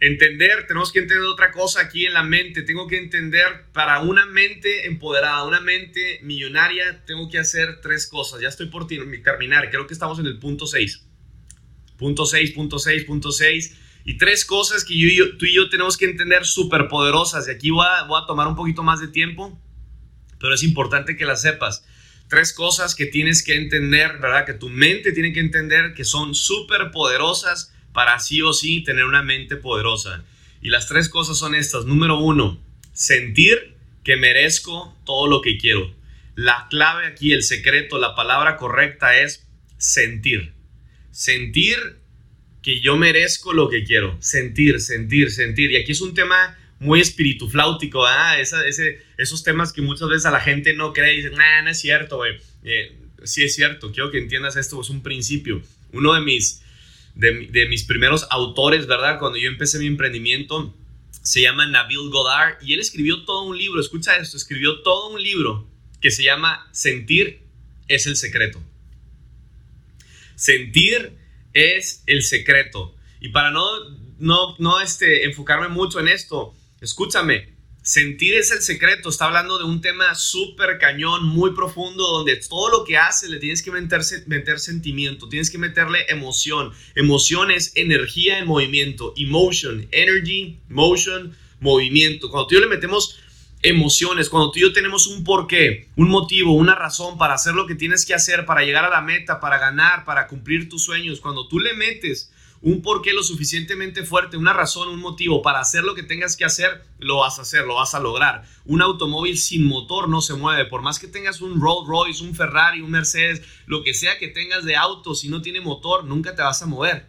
Entender, 0.01 0.66
tenemos 0.66 0.90
que 0.90 0.99
entender 0.99 1.25
otra 1.25 1.53
cosa 1.53 1.83
aquí 1.83 2.05
en 2.05 2.14
la 2.14 2.25
mente. 2.25 2.62
Tengo 2.64 2.88
que 2.88 2.99
entender, 2.99 3.66
para 3.73 4.01
una 4.01 4.27
mente 4.27 4.87
empoderada, 4.87 5.45
una 5.45 5.61
mente 5.61 6.19
millonaria, 6.25 7.05
tengo 7.07 7.31
que 7.31 7.38
hacer 7.38 7.81
tres 7.81 8.09
cosas. 8.09 8.40
Ya 8.40 8.49
estoy 8.49 8.66
por 8.66 8.88
terminar, 8.88 9.71
creo 9.71 9.87
que 9.87 9.95
estamos 9.95 10.19
en 10.19 10.27
el 10.27 10.40
punto 10.40 10.66
6. 10.66 11.07
Punto 11.97 12.27
6, 12.27 12.51
punto 12.51 12.81
6, 12.81 13.05
punto 13.05 13.31
6. 13.31 13.77
Y 14.05 14.19
tres 14.19 14.45
cosas 14.45 14.83
que 14.83 14.95
tú 15.38 15.47
y 15.47 15.55
yo 15.55 15.71
tenemos 15.71 15.97
que 15.97 16.07
entender 16.07 16.45
súper 16.45 16.88
poderosas. 16.88 17.47
Y 17.47 17.53
aquí 17.53 17.71
voy 17.71 17.87
a 17.87 18.27
tomar 18.27 18.49
un 18.49 18.57
poquito 18.57 18.83
más 18.83 18.99
de 18.99 19.07
tiempo, 19.07 19.57
pero 20.40 20.55
es 20.55 20.64
importante 20.64 21.16
que 21.16 21.25
las 21.25 21.40
sepas 21.40 21.85
tres 22.29 22.53
cosas 22.53 22.95
que 22.95 23.07
tienes 23.07 23.43
que 23.43 23.55
entender, 23.55 24.19
¿verdad? 24.19 24.47
Que 24.47 24.55
tu 24.55 24.69
mente 24.69 25.12
tiene 25.12 25.33
que 25.33 25.41
entender 25.41 25.95
que 25.95 26.05
son 26.05 26.35
súper 26.35 26.91
poderosas 26.91 27.75
para 27.93 28.19
sí 28.21 28.43
o 28.43 28.53
sí 28.53 28.83
tener 28.83 29.05
una 29.05 29.23
mente 29.23 29.57
poderosa. 29.57 30.25
Y 30.61 30.69
las 30.69 30.88
tres 30.88 31.09
cosas 31.09 31.38
son 31.38 31.55
estas. 31.55 31.87
Número 31.87 32.19
uno, 32.19 32.62
sentir 32.93 33.77
que 34.05 34.17
merezco 34.17 34.97
todo 35.05 35.29
lo 35.29 35.41
que 35.41 35.59
quiero. 35.59 35.95
La 36.35 36.67
clave 36.71 37.07
aquí, 37.07 37.33
el 37.33 37.43
secreto, 37.43 37.99
la 37.99 38.14
palabra 38.14 38.57
correcta 38.57 39.19
es 39.19 39.47
sentir. 39.77 40.53
Sentir 41.11 41.99
que 42.62 42.81
yo 42.81 42.97
merezco 42.97 43.53
lo 43.53 43.69
que 43.69 43.85
quiero. 43.85 44.21
Sentir, 44.21 44.81
sentir, 44.81 45.31
sentir. 45.31 45.71
Y 45.71 45.77
aquí 45.77 45.93
es 45.93 46.01
un 46.01 46.14
tema 46.14 46.58
muy 46.81 47.01
espiritufláutico, 47.01 48.07
¿ah? 48.07 48.38
ese, 48.38 49.03
esos 49.17 49.43
temas 49.43 49.73
que 49.73 49.83
muchas 49.83 50.09
veces 50.09 50.27
a 50.27 50.31
la 50.31 50.41
gente 50.41 50.75
no 50.75 50.93
cree 50.93 51.14
y 51.14 51.17
dicen, 51.17 51.35
nah, 51.35 51.62
no 51.62 51.71
es 51.71 51.81
cierto, 51.81 52.19
güey. 52.19 52.37
Eh, 52.62 52.97
sí 53.25 53.43
es 53.43 53.55
cierto, 53.55 53.91
quiero 53.93 54.11
que 54.11 54.19
entiendas 54.19 54.57
esto, 54.57 54.81
es 54.81 54.91
un 54.91 55.03
principio. 55.03 55.61
Uno 55.93 56.14
de 56.14 56.21
mis, 56.21 56.62
de, 57.14 57.67
mis 57.69 57.85
primeros 57.85 58.27
autores, 58.31 58.87
¿verdad? 58.87 59.19
Cuando 59.19 59.38
yo 59.38 59.49
empecé 59.49 59.79
mi 59.79 59.87
emprendimiento, 59.87 60.75
se 61.11 61.41
llama 61.41 61.67
Nabil 61.67 62.11
Godard 62.11 62.59
y 62.62 62.75
él 62.75 62.81
escribió 62.81 63.25
todo 63.25 63.43
un 63.43 63.59
libro, 63.59 63.81
escucha 63.81 64.17
esto, 64.17 64.37
escribió 64.37 64.83
todo 64.83 65.11
un 65.11 65.23
libro 65.23 65.69
que 66.01 66.11
se 66.11 66.23
llama 66.23 66.69
Sentir 66.73 67.41
es 67.88 68.07
el 68.07 68.17
secreto. 68.17 68.62
Sentir 70.37 71.19
es 71.53 72.05
el 72.07 72.23
secreto. 72.23 72.95
Y 73.21 73.31
para 73.31 73.51
no, 73.51 73.67
no, 74.19 74.55
no 74.59 74.81
este, 74.81 75.25
enfocarme 75.25 75.69
mucho 75.69 75.99
en 75.99 76.09
esto, 76.09 76.55
Escúchame, 76.81 77.57
sentir 77.83 78.35
es 78.35 78.53
el 78.53 78.62
secreto. 78.62 79.09
Está 79.09 79.25
hablando 79.25 79.59
de 79.59 79.64
un 79.64 79.81
tema 79.81 80.14
súper 80.14 80.79
cañón, 80.79 81.27
muy 81.27 81.53
profundo, 81.53 82.07
donde 82.07 82.37
todo 82.37 82.71
lo 82.71 82.85
que 82.85 82.97
haces 82.97 83.31
le 83.31 83.38
tienes 83.38 83.62
que 83.62 83.73
meterse, 83.73 84.23
meter 84.29 84.61
sentimiento, 84.61 85.29
tienes 85.29 85.51
que 85.51 85.59
meterle 85.59 86.07
emoción. 86.09 86.73
Emoción 86.95 87.51
es 87.51 87.73
energía 87.75 88.38
en 88.38 88.47
movimiento. 88.47 89.12
Emotion, 89.17 89.88
energy, 89.91 90.59
motion, 90.69 91.37
movimiento. 91.59 92.31
Cuando 92.31 92.47
tú 92.47 92.55
y 92.55 92.59
yo 92.59 92.64
le 92.64 92.75
metemos 92.75 93.19
emociones, 93.61 94.29
cuando 94.29 94.53
tú 94.53 94.61
y 94.61 94.62
yo 94.62 94.73
tenemos 94.73 95.09
un 95.09 95.25
porqué, 95.25 95.88
un 95.97 96.09
motivo, 96.09 96.55
una 96.55 96.77
razón 96.77 97.19
para 97.19 97.35
hacer 97.35 97.55
lo 97.55 97.67
que 97.67 97.75
tienes 97.75 98.07
que 98.07 98.14
hacer, 98.14 98.47
para 98.47 98.62
llegar 98.62 98.85
a 98.85 98.91
la 98.91 99.01
meta, 99.01 99.41
para 99.41 99.59
ganar, 99.59 100.05
para 100.05 100.29
cumplir 100.29 100.69
tus 100.69 100.85
sueños, 100.85 101.21
cuando 101.21 101.49
tú 101.49 101.59
le 101.59 101.75
metes 101.75 102.31
un 102.61 102.83
porqué 102.83 103.12
lo 103.12 103.23
suficientemente 103.23 104.05
fuerte, 104.05 104.37
una 104.37 104.53
razón, 104.53 104.88
un 104.88 105.01
motivo 105.01 105.42
para 105.42 105.61
hacer 105.61 105.85
lo 105.85 105.94
que 105.94 106.03
tengas 106.03 106.37
que 106.37 106.44
hacer, 106.44 106.85
lo 106.99 107.18
vas 107.18 107.38
a 107.38 107.42
hacer, 107.42 107.64
lo 107.64 107.77
vas 107.77 107.94
a 107.94 108.01
lograr. 108.01 108.44
Un 108.64 108.83
automóvil 108.83 109.38
sin 109.38 109.64
motor 109.64 110.09
no 110.09 110.21
se 110.21 110.35
mueve, 110.35 110.64
por 110.64 110.83
más 110.83 110.99
que 110.99 111.07
tengas 111.07 111.40
un 111.40 111.61
Rolls 111.61 111.87
Royce, 111.87 112.25
un 112.25 112.35
Ferrari, 112.35 112.81
un 112.81 112.90
Mercedes, 112.90 113.42
lo 113.66 113.83
que 113.83 113.94
sea 113.94 114.18
que 114.18 114.29
tengas 114.29 114.64
de 114.64 114.77
auto, 114.77 115.14
si 115.14 115.29
no 115.29 115.42
tiene 115.42 115.61
motor, 115.61 116.05
nunca 116.05 116.35
te 116.35 116.42
vas 116.42 116.62
a 116.62 116.66
mover. 116.66 117.07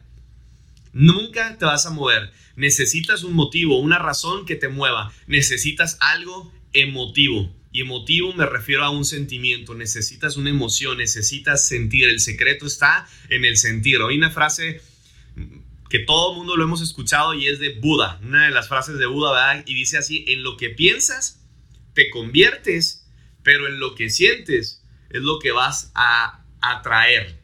Nunca 0.92 1.58
te 1.58 1.66
vas 1.66 1.86
a 1.86 1.92
mover. 1.92 2.32
Necesitas 2.56 3.24
un 3.24 3.34
motivo, 3.34 3.80
una 3.80 4.00
razón 4.00 4.46
que 4.46 4.56
te 4.56 4.70
mueva. 4.70 5.12
Necesitas 5.28 5.98
algo 6.02 6.52
emotivo. 6.74 7.50
Y 7.72 7.82
emotivo 7.82 8.34
me 8.34 8.48
refiero 8.48 8.84
a 8.84 8.90
un 8.90 9.06
sentimiento, 9.06 9.76
necesitas 9.76 10.38
una 10.38 10.50
emoción, 10.50 10.98
necesitas 10.98 11.66
sentir. 11.66 12.10
El 12.10 12.20
secreto 12.20 12.66
está 12.66 13.08
en 13.30 13.46
el 13.46 13.58
sentir. 13.58 14.00
Hay 14.02 14.18
una 14.18 14.32
frase 14.32 14.82
que 15.90 16.00
todo 16.00 16.32
el 16.32 16.38
mundo 16.38 16.56
lo 16.56 16.64
hemos 16.64 16.82
escuchado 16.82 17.34
y 17.34 17.48
es 17.48 17.60
de 17.60 17.80
Buda, 17.80 18.20
una 18.24 18.46
de 18.46 18.52
las 18.52 18.68
frases 18.68 19.00
de 19.00 19.08
Buda, 19.08 19.32
¿verdad? 19.32 19.64
Y 19.66 19.74
dice 19.74 19.98
así, 19.98 20.24
en 20.28 20.44
lo 20.44 20.56
que 20.56 20.70
piensas, 20.70 21.44
te 21.94 22.10
conviertes, 22.12 23.08
pero 23.44 23.68
en 23.68 23.80
lo 23.80 23.96
que 23.96 24.10
sientes 24.10 24.84
es 25.10 25.22
lo 25.22 25.40
que 25.40 25.52
vas 25.52 25.92
a 25.96 26.46
atraer. 26.62 27.40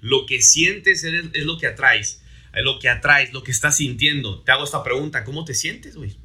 Lo 0.00 0.26
que 0.26 0.42
sientes 0.42 1.04
es, 1.04 1.24
es 1.32 1.44
lo 1.44 1.56
que 1.56 1.68
atraes, 1.68 2.22
es 2.52 2.64
lo 2.64 2.78
que 2.80 2.88
atraes, 2.88 3.32
lo 3.32 3.44
que 3.44 3.52
estás 3.52 3.76
sintiendo. 3.76 4.42
Te 4.42 4.50
hago 4.50 4.64
esta 4.64 4.82
pregunta, 4.82 5.24
¿cómo 5.24 5.44
te 5.44 5.54
sientes, 5.54 5.96
güey? 5.96 6.16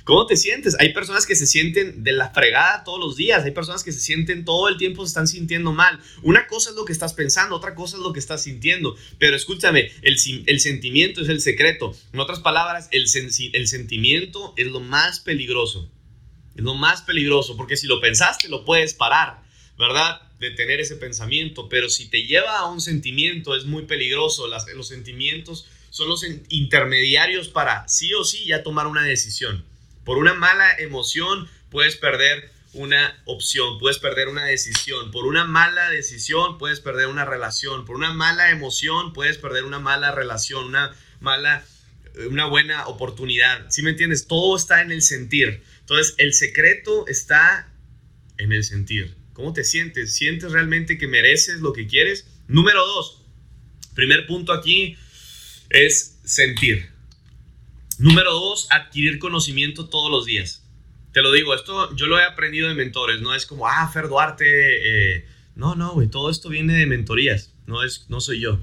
¿Cómo 0.04 0.26
te 0.26 0.36
sientes? 0.36 0.76
Hay 0.78 0.92
personas 0.92 1.24
que 1.24 1.34
se 1.34 1.46
sienten 1.46 2.04
de 2.04 2.12
la 2.12 2.28
fregada 2.28 2.84
todos 2.84 3.00
los 3.00 3.16
días, 3.16 3.42
hay 3.42 3.52
personas 3.52 3.82
que 3.82 3.90
se 3.90 4.00
sienten 4.00 4.44
todo 4.44 4.68
el 4.68 4.76
tiempo, 4.76 5.02
se 5.02 5.08
están 5.08 5.26
sintiendo 5.26 5.72
mal. 5.72 5.98
Una 6.22 6.46
cosa 6.46 6.70
es 6.70 6.76
lo 6.76 6.84
que 6.84 6.92
estás 6.92 7.14
pensando, 7.14 7.56
otra 7.56 7.74
cosa 7.74 7.96
es 7.96 8.02
lo 8.02 8.12
que 8.12 8.20
estás 8.20 8.42
sintiendo. 8.42 8.96
Pero 9.18 9.34
escúchame, 9.34 9.90
el, 10.02 10.18
sentimiento 10.60 11.22
es 11.22 11.30
el 11.30 11.40
secreto. 11.40 11.96
En 12.12 12.20
otras 12.20 12.40
palabras, 12.40 12.88
el, 12.90 13.08
sentimiento 13.08 14.52
es 14.58 14.66
lo 14.66 14.80
más 14.80 15.20
peligroso. 15.20 15.90
Es 16.54 16.62
lo 16.62 16.74
más 16.74 17.00
peligroso, 17.00 17.56
porque 17.56 17.78
si 17.78 17.86
lo 17.86 18.02
pensaste, 18.02 18.50
lo 18.50 18.66
puedes 18.66 18.92
parar, 18.92 19.42
¿verdad? 19.78 20.20
De 20.38 20.50
tener 20.50 20.80
ese 20.80 20.96
pensamiento. 20.96 21.70
Pero 21.70 21.88
si 21.88 22.10
te 22.10 22.26
lleva 22.26 22.58
a 22.58 22.70
un 22.70 22.82
sentimiento, 22.82 23.56
es 23.56 23.64
muy 23.64 23.86
peligroso. 23.86 24.48
Los 24.48 24.88
sentimientos 24.88 25.66
son 25.88 26.10
los 26.10 26.26
intermediarios 26.50 27.48
para 27.48 27.88
sí 27.88 28.12
o 28.12 28.22
sí 28.22 28.44
ya 28.44 28.62
tomar 28.62 28.86
una 28.86 29.02
decisión. 29.02 29.64
Por 30.04 30.18
una 30.18 30.34
mala 30.34 30.76
emoción 30.78 31.48
puedes 31.70 31.96
perder 31.96 32.50
una 32.74 33.22
opción, 33.24 33.78
puedes 33.78 33.98
perder 33.98 34.28
una 34.28 34.44
decisión. 34.44 35.10
Por 35.10 35.26
una 35.26 35.44
mala 35.44 35.90
decisión 35.90 36.58
puedes 36.58 36.80
perder 36.80 37.06
una 37.06 37.24
relación. 37.24 37.84
Por 37.84 37.96
una 37.96 38.12
mala 38.12 38.50
emoción 38.50 39.12
puedes 39.12 39.38
perder 39.38 39.64
una 39.64 39.78
mala 39.78 40.12
relación, 40.12 40.64
una 40.64 40.94
mala, 41.20 41.64
una 42.30 42.46
buena 42.46 42.86
oportunidad. 42.86 43.70
¿Sí 43.70 43.82
me 43.82 43.90
entiendes? 43.90 44.26
Todo 44.26 44.56
está 44.56 44.82
en 44.82 44.92
el 44.92 45.02
sentir. 45.02 45.62
Entonces, 45.80 46.14
el 46.18 46.34
secreto 46.34 47.06
está 47.06 47.72
en 48.38 48.52
el 48.52 48.64
sentir. 48.64 49.14
¿Cómo 49.32 49.52
te 49.52 49.64
sientes? 49.64 50.14
¿Sientes 50.14 50.52
realmente 50.52 50.98
que 50.98 51.06
mereces 51.06 51.60
lo 51.60 51.72
que 51.72 51.86
quieres? 51.86 52.26
Número 52.46 52.84
dos, 52.84 53.22
primer 53.94 54.26
punto 54.26 54.52
aquí 54.52 54.96
es 55.70 56.18
sentir. 56.24 56.93
Número 57.98 58.32
dos, 58.32 58.68
adquirir 58.70 59.18
conocimiento 59.18 59.88
todos 59.88 60.10
los 60.10 60.24
días. 60.24 60.62
Te 61.12 61.22
lo 61.22 61.32
digo, 61.32 61.54
esto 61.54 61.94
yo 61.94 62.06
lo 62.06 62.18
he 62.18 62.24
aprendido 62.24 62.68
de 62.68 62.74
mentores, 62.74 63.20
no 63.20 63.34
es 63.34 63.46
como, 63.46 63.68
ah, 63.68 63.88
Fer 63.92 64.08
Duarte, 64.08 64.44
eh, 65.16 65.24
no, 65.54 65.76
no, 65.76 65.92
güey, 65.92 66.08
todo 66.08 66.28
esto 66.28 66.48
viene 66.48 66.74
de 66.74 66.86
mentorías, 66.86 67.54
no, 67.66 67.84
es, 67.84 68.06
no 68.08 68.20
soy 68.20 68.40
yo, 68.40 68.58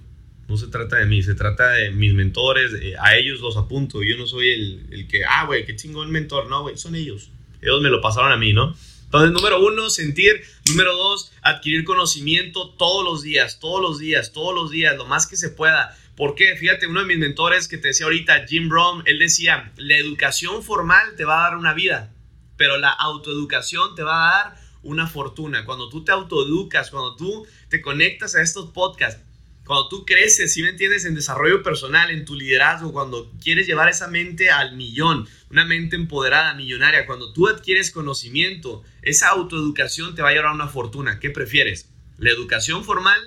no 0.50 0.58
se 0.58 0.68
trata 0.68 0.98
de 0.98 1.06
mí, 1.06 1.24
se 1.24 1.34
trata 1.34 1.70
de 1.72 1.92
mis 1.92 2.14
mentores, 2.14 2.74
a 3.00 3.16
ellos 3.16 3.40
los 3.40 3.56
apunto, 3.56 4.04
yo 4.04 4.18
no 4.18 4.28
soy 4.28 4.50
el, 4.50 4.88
el 4.92 5.08
que, 5.08 5.24
ah, 5.24 5.46
güey, 5.46 5.66
qué 5.66 5.78
chingón 5.78 6.12
mentor, 6.12 6.50
no, 6.50 6.64
güey, 6.64 6.78
son 6.78 6.96
ellos, 6.96 7.30
ellos 7.62 7.82
me 7.82 7.90
lo 7.90 8.02
pasaron 8.02 8.34
a 8.34 8.38
mí, 8.38 8.52
¿no? 8.52 8.76
Entonces, 9.12 9.34
número 9.34 9.60
uno, 9.60 9.90
sentir. 9.90 10.42
Número 10.70 10.96
dos, 10.96 11.34
adquirir 11.42 11.84
conocimiento 11.84 12.70
todos 12.76 13.04
los 13.04 13.22
días, 13.22 13.60
todos 13.60 13.82
los 13.82 14.00
días, 14.00 14.32
todos 14.32 14.56
los 14.56 14.72
días, 14.72 14.96
lo 14.96 15.06
más 15.06 15.28
que 15.28 15.36
se 15.36 15.50
pueda. 15.50 15.98
¿Por 16.16 16.34
qué? 16.34 16.56
Fíjate, 16.56 16.88
uno 16.88 17.02
de 17.02 17.08
mis 17.08 17.18
mentores 17.18 17.68
que 17.68 17.78
te 17.78 17.90
decía 17.90 18.06
ahorita, 18.06 18.48
Jim 18.48 18.70
Brown, 18.70 19.04
él 19.06 19.20
decía, 19.20 19.74
la 19.76 19.98
educación 19.98 20.64
formal 20.64 21.18
te 21.18 21.26
va 21.26 21.40
a 21.40 21.50
dar 21.50 21.58
una 21.58 21.74
vida, 21.74 22.14
pero 22.56 22.78
la 22.78 22.90
autoeducación 22.90 23.96
te 23.96 24.04
va 24.04 24.30
a 24.30 24.44
dar 24.44 24.62
una 24.82 25.08
fortuna. 25.08 25.66
Cuando 25.66 25.90
tú 25.90 26.06
te 26.06 26.14
autoeducas, 26.14 26.90
cuando 26.90 27.18
tú 27.18 27.46
te 27.68 27.82
conectas 27.82 28.36
a 28.36 28.42
estos 28.42 28.70
podcasts, 28.70 29.22
cuando 29.66 29.90
tú 29.90 30.06
creces, 30.06 30.54
si 30.54 30.64
me 30.64 30.70
entiendes, 30.70 31.06
en 31.06 31.16
desarrollo 31.16 31.64
personal, 31.64 32.10
en 32.12 32.26
tu 32.26 32.36
liderazgo, 32.36 32.92
cuando 32.92 33.32
quieres 33.42 33.68
llevar 33.68 33.90
esa 33.90 34.08
mente 34.08 34.50
al 34.50 34.76
millón, 34.76 35.28
una 35.50 35.66
mente 35.66 35.96
empoderada, 35.96 36.56
millonaria, 36.56 37.06
cuando 37.06 37.32
tú 37.32 37.48
adquieres 37.48 37.92
conocimiento, 37.92 38.84
esa 39.02 39.30
autoeducación 39.30 40.16
te 40.16 40.22
va 40.22 40.30
a 40.30 40.32
llevar 40.34 40.52
a 40.52 40.56
una 40.56 40.68
fortuna. 40.68 41.20
¿Qué 41.20 41.30
prefieres? 41.30 41.90
La 42.18 42.32
educación 42.32 42.84
formal, 42.84 43.20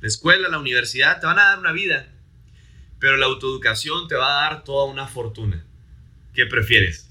la 0.00 0.08
escuela, 0.08 0.48
la 0.48 0.58
universidad, 0.58 1.18
te 1.18 1.26
van 1.26 1.38
a 1.38 1.44
dar 1.44 1.58
una 1.58 1.72
vida, 1.72 2.12
pero 2.98 3.16
la 3.16 3.26
autoeducación 3.26 4.06
te 4.06 4.16
va 4.16 4.46
a 4.46 4.50
dar 4.50 4.64
toda 4.64 4.84
una 4.84 5.06
fortuna. 5.06 5.64
¿Qué 6.34 6.46
prefieres? 6.46 7.10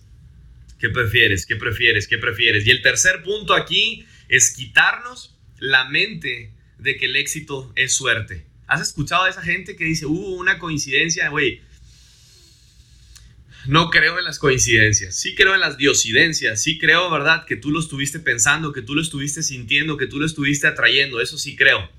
¿Qué 0.80 0.90
prefieres? 0.90 1.46
¿Qué 1.46 1.56
prefieres? 1.56 2.08
¿Qué 2.08 2.18
prefieres? 2.18 2.66
Y 2.66 2.72
el 2.72 2.82
tercer 2.82 3.24
punto 3.24 3.54
aquí 3.54 4.06
es 4.30 4.56
quitarnos 4.56 5.36
la 5.58 5.86
mente 5.86 6.54
de 6.78 6.96
que 6.96 7.08
el 7.08 7.18
éxito 7.18 7.74
es 7.76 7.94
suerte. 7.94 8.49
¿Has 8.70 8.82
escuchado 8.82 9.24
a 9.24 9.30
esa 9.30 9.42
gente 9.42 9.76
que 9.76 9.84
dice, 9.84 10.06
hubo 10.06 10.36
una 10.36 10.60
coincidencia? 10.60 11.28
Güey, 11.30 11.60
no 13.66 13.90
creo 13.90 14.20
en 14.20 14.26
las 14.26 14.38
coincidencias, 14.38 15.16
sí 15.16 15.34
creo 15.34 15.56
en 15.56 15.60
las 15.60 15.78
diosidencias, 15.78 16.62
sí 16.62 16.78
creo, 16.78 17.10
¿verdad? 17.10 17.46
Que 17.46 17.56
tú 17.56 17.72
lo 17.72 17.80
estuviste 17.80 18.20
pensando, 18.20 18.72
que 18.72 18.84
tú 18.84 18.94
lo 18.94 19.02
estuviste 19.02 19.42
sintiendo, 19.42 19.98
que 19.98 20.06
tú 20.06 20.20
lo 20.20 20.26
estuviste 20.28 20.68
atrayendo, 20.68 21.20
eso 21.20 21.40
sí 21.40 21.56
creo, 21.56 21.90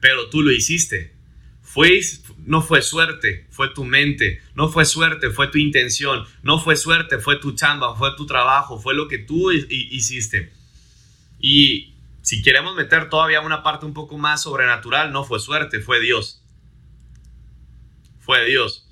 pero 0.00 0.28
tú 0.28 0.42
lo 0.42 0.52
hiciste. 0.52 1.14
Fue, 1.62 2.00
no 2.44 2.60
fue 2.60 2.82
suerte, 2.82 3.46
fue 3.50 3.70
tu 3.72 3.84
mente, 3.84 4.42
no 4.54 4.68
fue 4.68 4.84
suerte, 4.84 5.30
fue 5.30 5.48
tu 5.48 5.56
intención, 5.56 6.26
no 6.42 6.58
fue 6.58 6.76
suerte, 6.76 7.18
fue 7.18 7.38
tu 7.38 7.52
chamba, 7.52 7.96
fue 7.96 8.10
tu 8.16 8.26
trabajo, 8.26 8.78
fue 8.78 8.94
lo 8.94 9.08
que 9.08 9.18
tú 9.18 9.52
hiciste. 9.52 10.52
Y 11.38 11.89
si 12.22 12.42
queremos 12.42 12.74
meter 12.74 13.08
todavía 13.08 13.40
una 13.40 13.62
parte 13.62 13.86
un 13.86 13.94
poco 13.94 14.18
más 14.18 14.42
sobrenatural, 14.42 15.12
no 15.12 15.24
fue 15.24 15.40
suerte, 15.40 15.80
fue 15.80 16.00
Dios. 16.00 16.42
Fue 18.18 18.44
Dios. 18.44 18.86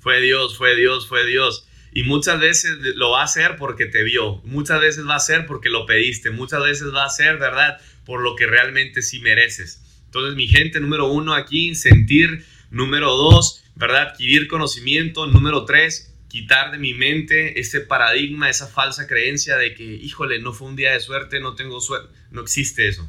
Fue 0.00 0.20
Dios, 0.20 0.56
fue 0.56 0.76
Dios, 0.76 1.08
fue 1.08 1.26
Dios. 1.26 1.66
Y 1.92 2.04
muchas 2.04 2.38
veces 2.38 2.78
lo 2.94 3.10
va 3.10 3.22
a 3.22 3.24
hacer 3.24 3.56
porque 3.56 3.86
te 3.86 4.02
vio. 4.02 4.36
Muchas 4.44 4.80
veces 4.80 5.06
va 5.06 5.16
a 5.16 5.20
ser 5.20 5.46
porque 5.46 5.68
lo 5.68 5.86
pediste. 5.86 6.30
Muchas 6.30 6.62
veces 6.62 6.94
va 6.94 7.04
a 7.04 7.10
ser, 7.10 7.38
¿verdad? 7.38 7.80
Por 8.04 8.22
lo 8.22 8.36
que 8.36 8.46
realmente 8.46 9.02
sí 9.02 9.20
mereces. 9.20 9.82
Entonces, 10.04 10.36
mi 10.36 10.46
gente, 10.46 10.80
número 10.80 11.06
uno 11.06 11.34
aquí, 11.34 11.74
sentir. 11.74 12.46
Número 12.70 13.14
dos, 13.16 13.64
¿verdad? 13.74 14.10
Adquirir 14.10 14.48
conocimiento. 14.48 15.26
Número 15.26 15.64
tres, 15.64 16.07
quitar 16.28 16.70
de 16.70 16.78
mi 16.78 16.94
mente 16.94 17.58
ese 17.58 17.80
paradigma, 17.80 18.50
esa 18.50 18.68
falsa 18.68 19.06
creencia 19.06 19.56
de 19.56 19.74
que, 19.74 19.84
híjole, 19.84 20.38
no 20.40 20.52
fue 20.52 20.68
un 20.68 20.76
día 20.76 20.92
de 20.92 21.00
suerte, 21.00 21.40
no 21.40 21.54
tengo 21.54 21.80
suerte. 21.80 22.14
No 22.30 22.42
existe 22.42 22.88
eso. 22.88 23.08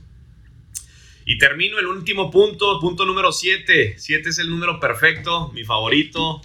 Y 1.26 1.38
termino 1.38 1.78
el 1.78 1.86
último 1.86 2.32
punto, 2.32 2.80
punto 2.80 3.06
número 3.06 3.32
7. 3.32 3.96
7 3.98 4.30
es 4.30 4.40
el 4.40 4.50
número 4.50 4.80
perfecto, 4.80 5.52
mi 5.54 5.64
favorito. 5.64 6.42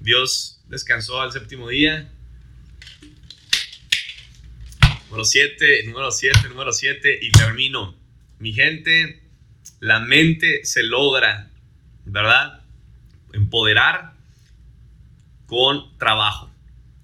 Dios 0.00 0.62
descansó 0.68 1.20
al 1.20 1.32
séptimo 1.32 1.68
día. 1.68 2.10
Número 5.10 5.24
7, 5.24 5.82
número 5.84 6.10
7, 6.10 6.48
número 6.48 6.72
7. 6.72 7.18
Y 7.20 7.30
termino. 7.32 7.94
Mi 8.38 8.52
gente, 8.52 9.22
la 9.80 10.00
mente 10.00 10.64
se 10.64 10.82
logra, 10.84 11.50
¿verdad? 12.04 12.62
Empoderar 13.32 14.13
con 15.46 15.96
trabajo. 15.98 16.50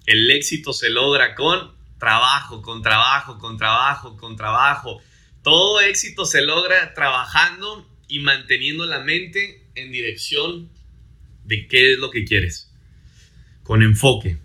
El 0.05 0.29
éxito 0.31 0.73
se 0.73 0.89
logra 0.89 1.35
con 1.35 1.71
trabajo, 1.99 2.61
con 2.61 2.81
trabajo, 2.81 3.37
con 3.37 3.57
trabajo, 3.57 4.17
con 4.17 4.35
trabajo. 4.35 5.01
Todo 5.43 5.79
éxito 5.81 6.25
se 6.25 6.41
logra 6.41 6.93
trabajando 6.93 7.87
y 8.07 8.19
manteniendo 8.19 8.85
la 8.85 8.99
mente 8.99 9.67
en 9.75 9.91
dirección 9.91 10.69
de 11.45 11.67
qué 11.67 11.93
es 11.93 11.99
lo 11.99 12.09
que 12.11 12.25
quieres. 12.25 12.71
Con 13.63 13.83
enfoque. 13.83 14.39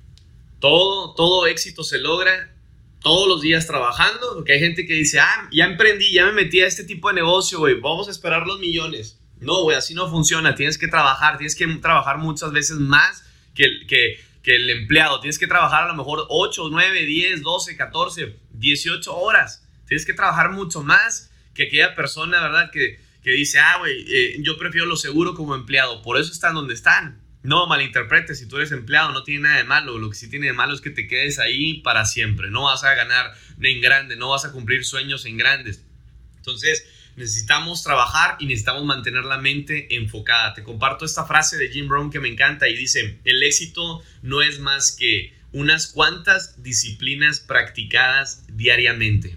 Todo, 0.61 1.15
todo 1.15 1.47
éxito 1.47 1.83
se 1.83 1.99
logra 1.99 2.53
todos 3.01 3.29
los 3.29 3.41
días 3.41 3.67
trabajando, 3.67 4.35
porque 4.35 4.55
hay 4.55 4.59
gente 4.61 4.87
que 4.87 4.95
dice, 4.95 5.21
ah, 5.21 5.49
ya 5.53 5.67
emprendí, 5.67 6.13
ya 6.13 6.27
me 6.27 6.33
metí 6.33 6.61
a 6.61 6.67
este 6.67 6.85
tipo 6.85 7.09
de 7.09 7.15
negocio, 7.15 7.59
güey, 7.59 7.79
vamos 7.81 8.09
a 8.09 8.11
esperar 8.11 8.47
los 8.47 8.59
millones. 8.59 9.21
No, 9.39 9.63
güey, 9.63 9.77
así 9.77 9.95
no 9.95 10.11
funciona, 10.11 10.55
tienes 10.55 10.77
que 10.77 10.89
trabajar, 10.89 11.39
tienes 11.39 11.55
que 11.55 11.67
trabajar 11.77 12.19
muchas 12.19 12.53
veces 12.53 12.79
más 12.79 13.26
que, 13.57 14.21
el 14.45 14.71
empleado. 14.71 15.21
Tienes 15.21 15.39
que 15.39 15.49
trabajar 15.49 15.85
a 15.85 15.89
lo 15.89 15.95
mejor 15.95 16.27
8, 16.29 16.69
9, 16.71 17.05
10, 17.05 17.43
12, 17.43 17.77
14, 17.77 18.37
18 18.53 19.17
horas. 19.17 19.67
Tienes 19.89 20.07
que 20.07 20.13
trabajar 20.13 20.53
mucho 20.53 20.83
más 20.83 21.33
que 21.53 21.65
aquella 21.65 21.95
persona, 21.97 22.41
¿verdad? 22.41 22.71
Que, 22.71 23.01
que 23.23 23.33
dice, 23.33 23.59
ah, 23.59 23.79
güey, 23.79 24.05
eh, 24.09 24.37
yo 24.41 24.57
prefiero 24.57 24.87
lo 24.87 24.97
seguro 24.97 25.35
como 25.35 25.55
empleado. 25.55 26.03
Por 26.03 26.19
eso 26.19 26.31
están 26.31 26.55
donde 26.55 26.75
están. 26.75 27.23
No 27.43 27.67
malinterpretes, 27.67 28.41
si 28.41 28.49
tú 28.49 28.57
eres 28.57 28.73
empleado 28.73 29.13
no 29.13 29.23
tiene 29.23 29.43
nada 29.43 29.57
de 29.59 29.65
malo. 29.65 29.99
Lo 29.99 30.11
que 30.11 30.17
sí 30.17 30.29
tiene 30.29 30.47
de 30.47 30.53
malo 30.53 30.75
es 30.75 30.81
que 30.81 30.91
te 30.91 31.07
quedes 31.07 31.39
ahí 31.39 31.81
para 31.81 32.05
siempre. 32.05 32.51
No 32.51 32.65
vas 32.65 32.85
a 32.85 32.95
ganar 32.95 33.35
en 33.61 33.81
grande, 33.81 34.17
no 34.17 34.31
vas 34.31 34.45
a 34.45 34.53
cumplir 34.53 34.85
sueños 34.85 35.25
en 35.27 35.37
grandes. 35.37 35.85
Entonces, 36.37 36.87
necesitamos 37.17 37.83
trabajar 37.83 38.37
y 38.39 38.47
necesitamos 38.47 38.85
mantener 38.85 39.25
la 39.25 39.39
mente 39.39 39.97
enfocada. 39.97 40.55
Te 40.55 40.63
comparto 40.63 41.05
esta 41.05 41.25
frase 41.25 41.57
de 41.57 41.71
Jim 41.71 41.89
Brown 41.89 42.11
que 42.11 42.21
me 42.21 42.29
encanta 42.29 42.69
y 42.69 42.77
dice, 42.77 43.19
el 43.25 43.43
éxito 43.43 44.03
no 44.23 44.43
es 44.43 44.61
más 44.61 44.93
que 44.93 45.35
unas 45.53 45.87
cuantas 45.87 46.63
disciplinas 46.63 47.41
practicadas 47.41 48.45
diariamente. 48.49 49.37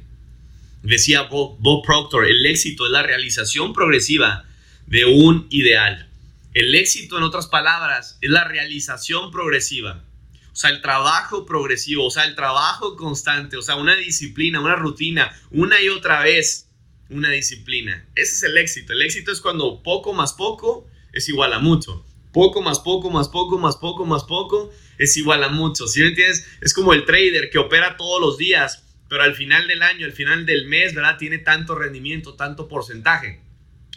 Decía 0.84 1.24
Bob, 1.24 1.84
Proctor, 1.86 2.26
el 2.26 2.46
éxito 2.46 2.86
es 2.86 2.92
la 2.92 3.04
realización 3.04 3.74
progresiva 3.74 4.46
de 4.86 5.06
un 5.06 5.48
ideal. 5.50 6.10
El 6.54 6.76
éxito, 6.76 7.18
en 7.18 7.24
otras 7.24 7.48
palabras, 7.48 8.18
es 8.22 8.30
la 8.30 8.44
realización 8.46 9.32
progresiva. 9.32 10.04
O 10.52 10.56
sea, 10.56 10.72
el 10.72 10.82
trabajo 10.82 11.46
progresivo, 11.46 12.06
o 12.06 12.12
sea, 12.12 12.26
el 12.26 12.36
trabajo 12.36 12.98
constante, 12.98 13.56
o 13.56 13.62
sea, 13.62 13.76
una 13.76 13.96
disciplina, 13.96 14.60
una 14.60 14.76
rutina, 14.76 15.32
una 15.52 15.80
y 15.82 15.90
otra 15.90 16.24
vez 16.24 16.69
una 17.10 17.30
disciplina. 17.30 18.06
Ese 18.16 18.36
es 18.36 18.44
el 18.44 18.58
éxito. 18.58 18.94
El 18.94 19.02
éxito 19.02 19.32
es 19.32 19.42
cuando 19.42 19.82
poco 19.84 20.14
más 20.14 20.34
poco 20.34 20.88
es 21.14 21.28
igual 21.30 21.54
a 21.54 21.60
mucho. 21.60 22.06
Poco 22.32 22.62
más 22.62 22.80
poco 22.80 23.10
más 23.10 23.28
poco 23.28 23.58
más 23.58 23.78
poco 23.78 24.06
más 24.06 24.24
poco 24.24 24.72
es 24.98 25.18
igual 25.18 25.44
a 25.44 25.50
mucho. 25.50 25.88
¿Sí 25.88 26.02
me 26.02 26.10
entiendes? 26.10 26.46
Es 26.62 26.74
como 26.74 26.94
el 26.94 27.06
trader 27.06 27.50
que 27.50 27.58
opera 27.58 27.98
todos 27.98 28.22
los 28.22 28.38
días, 28.38 28.84
pero 29.10 29.24
al 29.24 29.36
final 29.36 29.68
del 29.68 29.82
año, 29.82 30.06
al 30.06 30.14
final 30.14 30.46
del 30.46 30.68
mes, 30.68 30.94
¿verdad? 30.94 31.18
Tiene 31.18 31.40
tanto 31.40 31.76
rendimiento, 31.76 32.36
tanto 32.36 32.68
porcentaje. 32.68 33.42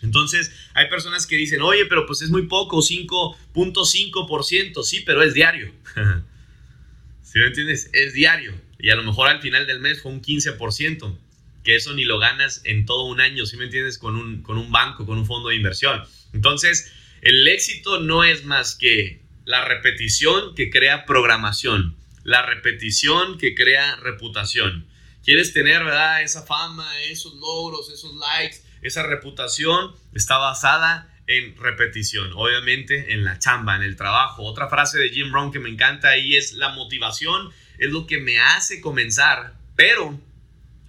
Entonces, 0.03 0.51
hay 0.75 0.88
personas 0.88 1.27
que 1.27 1.37
dicen, 1.37 1.62
oye, 1.62 1.87
pero 1.87 2.07
pues 2.07 2.22
es 2.22 2.31
muy 2.31 2.46
poco, 2.46 2.79
5.5%, 2.79 4.83
sí, 4.83 5.03
pero 5.07 5.22
es 5.22 5.35
diario. 5.35 5.72
¿Sí 7.22 7.38
me 7.38 7.46
entiendes? 7.46 7.88
Es 7.92 8.14
diario. 8.14 8.53
Y 8.79 8.90
a 8.90 8.96
lo 8.96 9.05
mejor 9.05 9.29
al 9.29 9.40
final 9.40 9.66
del 9.66 9.81
mes 9.81 10.03
fue 10.03 10.11
un 10.11 10.20
15% 10.20 11.16
que 11.62 11.77
eso 11.77 11.92
ni 11.94 12.05
lo 12.05 12.18
ganas 12.18 12.62
en 12.64 12.87
todo 12.87 13.05
un 13.05 13.20
año, 13.20 13.46
¿sí 13.46 13.57
me 13.57 13.64
entiendes? 13.64 13.98
Con 13.98 14.16
un, 14.16 14.42
con 14.42 14.59
un 14.59 14.70
banco, 14.70 15.07
con 15.07 15.18
un 15.18 15.27
fondo 15.27 15.51
de 15.51 15.57
inversión. 15.57 16.03
Entonces, 16.33 16.92
el 17.22 17.46
éxito 17.48 18.01
no 18.01 18.25
es 18.25 18.44
más 18.44 18.75
que 18.75 19.20
La 19.44 19.64
repetición 19.64 20.55
que 20.55 20.70
crea 20.70 21.05
programación. 21.05 21.96
La 22.22 22.42
repetición 22.42 23.38
que 23.38 23.55
crea 23.55 23.96
reputación. 23.96 24.87
Quieres 25.25 25.53
tener, 25.53 25.85
¿verdad? 25.85 26.22
Esa 26.22 26.46
fama, 26.46 26.87
esos 27.01 27.35
logros, 27.35 27.90
esos 27.90 28.14
likes, 28.14 28.59
esa 28.83 29.03
reputación 29.05 29.94
está 30.14 30.38
basada 30.38 31.09
en 31.27 31.57
repetición, 31.57 32.33
obviamente 32.35 33.12
en 33.12 33.25
la 33.25 33.38
chamba, 33.38 33.77
en 33.77 33.83
el 33.83 33.96
trabajo. 33.96 34.42
Otra 34.42 34.68
frase 34.68 34.98
de 34.98 35.11
Jim 35.11 35.31
Brown 35.31 35.53
que 35.53 35.61
me 35.61 35.70
encanta 35.70 36.09
ahí 36.09 36.37
es 36.37 36.53
la 36.53 36.70
motivación 36.70 37.53
es 37.79 37.90
lo 37.90 38.07
que 38.07 38.18
me 38.18 38.38
hace 38.38 38.81
comenzar, 38.81 39.55
pero 39.77 40.20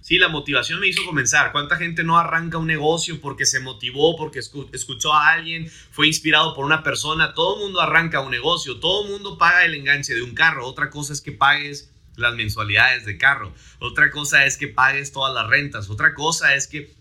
sí, 0.04 0.18
la 0.18 0.28
motivación 0.28 0.80
me 0.80 0.86
hizo 0.86 1.02
comenzar. 1.04 1.50
¿Cuánta 1.50 1.76
gente 1.76 2.04
no 2.04 2.18
arranca 2.18 2.58
un 2.58 2.66
negocio 2.66 3.20
porque 3.22 3.46
se 3.46 3.60
motivó, 3.60 4.16
porque 4.16 4.38
escuchó 4.38 5.14
a 5.14 5.32
alguien, 5.32 5.70
fue 5.90 6.06
inspirado 6.06 6.54
por 6.54 6.66
una 6.66 6.82
persona? 6.82 7.32
Todo 7.32 7.56
el 7.56 7.62
mundo 7.62 7.80
arranca 7.80 8.20
un 8.20 8.30
negocio, 8.30 8.78
todo 8.78 9.06
el 9.06 9.12
mundo 9.12 9.38
paga 9.38 9.64
el 9.64 9.74
enganche 9.74 10.14
de 10.14 10.22
un 10.22 10.34
carro. 10.34 10.66
Otra 10.66 10.90
cosa 10.90 11.14
es 11.14 11.22
que 11.22 11.32
pagues 11.32 11.90
las 12.16 12.34
mensualidades 12.34 13.06
de 13.06 13.16
carro. 13.16 13.54
Otra 13.78 14.10
cosa 14.10 14.44
es 14.44 14.58
que 14.58 14.68
pagues 14.68 15.10
todas 15.10 15.34
las 15.34 15.48
rentas. 15.48 15.88
Otra 15.88 16.12
cosa 16.12 16.54
es 16.54 16.68
que 16.68 16.92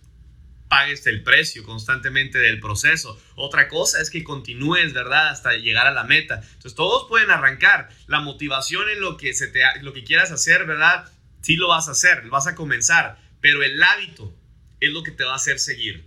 pagues 0.70 1.06
el 1.06 1.24
precio 1.24 1.66
constantemente 1.66 2.40
del 2.40 2.62
proceso. 2.62 3.20
Otra 3.36 3.68
cosa 3.68 4.02
es 4.02 4.10
que 4.10 4.24
continúes, 4.24 4.94
¿verdad? 4.94 5.28
Hasta 5.28 5.54
llegar 5.54 5.88
a 5.88 5.92
la 5.92 6.06
meta. 6.06 6.36
Entonces, 6.36 6.74
todos 6.74 7.08
pueden 7.10 7.32
arrancar. 7.32 7.90
La 8.08 8.22
motivación 8.22 8.88
en 8.90 9.02
lo 9.02 9.18
que, 9.18 9.34
se 9.34 9.48
te, 9.48 9.62
lo 9.82 9.92
que 9.92 10.06
quieras 10.06 10.32
hacer, 10.32 10.66
¿verdad? 10.66 11.12
Sí 11.44 11.56
lo 11.56 11.68
vas 11.68 11.88
a 11.88 11.92
hacer, 11.92 12.24
vas 12.30 12.48
a 12.48 12.56
comenzar. 12.56 13.20
Pero 13.42 13.62
el 13.62 13.82
hábito 13.84 14.36
es 14.80 14.92
lo 14.92 15.04
que 15.04 15.12
te 15.12 15.24
va 15.24 15.34
a 15.34 15.36
hacer 15.36 15.60
seguir. 15.60 16.06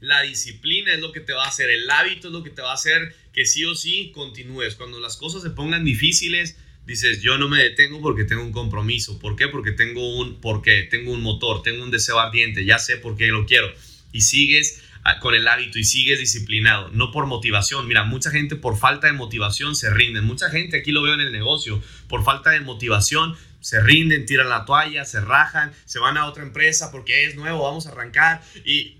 La 0.00 0.22
disciplina 0.22 0.92
es 0.92 1.00
lo 1.00 1.12
que 1.12 1.20
te 1.20 1.32
va 1.32 1.44
a 1.44 1.48
hacer. 1.48 1.70
El 1.70 1.88
hábito 1.88 2.26
es 2.26 2.32
lo 2.32 2.42
que 2.42 2.50
te 2.50 2.62
va 2.62 2.72
a 2.72 2.74
hacer 2.74 3.14
que 3.32 3.46
sí 3.46 3.64
o 3.64 3.74
sí 3.74 4.10
continúes. 4.12 4.74
Cuando 4.74 4.98
las 4.98 5.16
cosas 5.16 5.42
se 5.42 5.50
pongan 5.50 5.84
difíciles, 5.84 6.56
dices, 6.86 7.22
yo 7.22 7.38
no 7.38 7.48
me 7.48 7.62
detengo 7.62 8.00
porque 8.00 8.24
tengo 8.24 8.42
un 8.42 8.52
compromiso. 8.52 9.18
¿Por 9.18 9.36
qué? 9.36 9.48
Porque 9.48 9.72
tengo 9.72 10.16
un, 10.18 10.40
porque 10.40 10.88
tengo 10.90 11.12
un 11.12 11.22
motor, 11.22 11.62
tengo 11.62 11.84
un 11.84 11.90
deseo 11.90 12.18
ardiente, 12.18 12.64
ya 12.64 12.78
sé 12.78 12.96
por 12.96 13.16
qué 13.16 13.26
lo 13.28 13.46
quiero. 13.46 13.72
Y 14.12 14.22
sigues 14.22 14.82
con 15.20 15.34
el 15.34 15.48
hábito 15.48 15.78
y 15.78 15.84
sigues 15.84 16.18
disciplinado, 16.18 16.90
no 16.92 17.10
por 17.10 17.26
motivación. 17.26 17.86
Mira, 17.88 18.04
mucha 18.04 18.30
gente 18.30 18.56
por 18.56 18.76
falta 18.76 19.08
de 19.08 19.12
motivación 19.12 19.74
se 19.74 19.90
rinden. 19.90 20.24
Mucha 20.24 20.50
gente, 20.50 20.78
aquí 20.78 20.92
lo 20.92 21.02
veo 21.02 21.14
en 21.14 21.20
el 21.20 21.32
negocio, 21.32 21.82
por 22.08 22.24
falta 22.24 22.50
de 22.50 22.60
motivación 22.60 23.36
se 23.60 23.80
rinden, 23.80 24.26
tiran 24.26 24.48
la 24.48 24.64
toalla, 24.64 25.04
se 25.04 25.20
rajan, 25.20 25.72
se 25.84 25.98
van 25.98 26.16
a 26.16 26.26
otra 26.26 26.42
empresa 26.42 26.90
porque 26.90 27.26
es 27.26 27.36
nuevo, 27.36 27.62
vamos 27.62 27.86
a 27.86 27.90
arrancar 27.90 28.42
y 28.64 28.98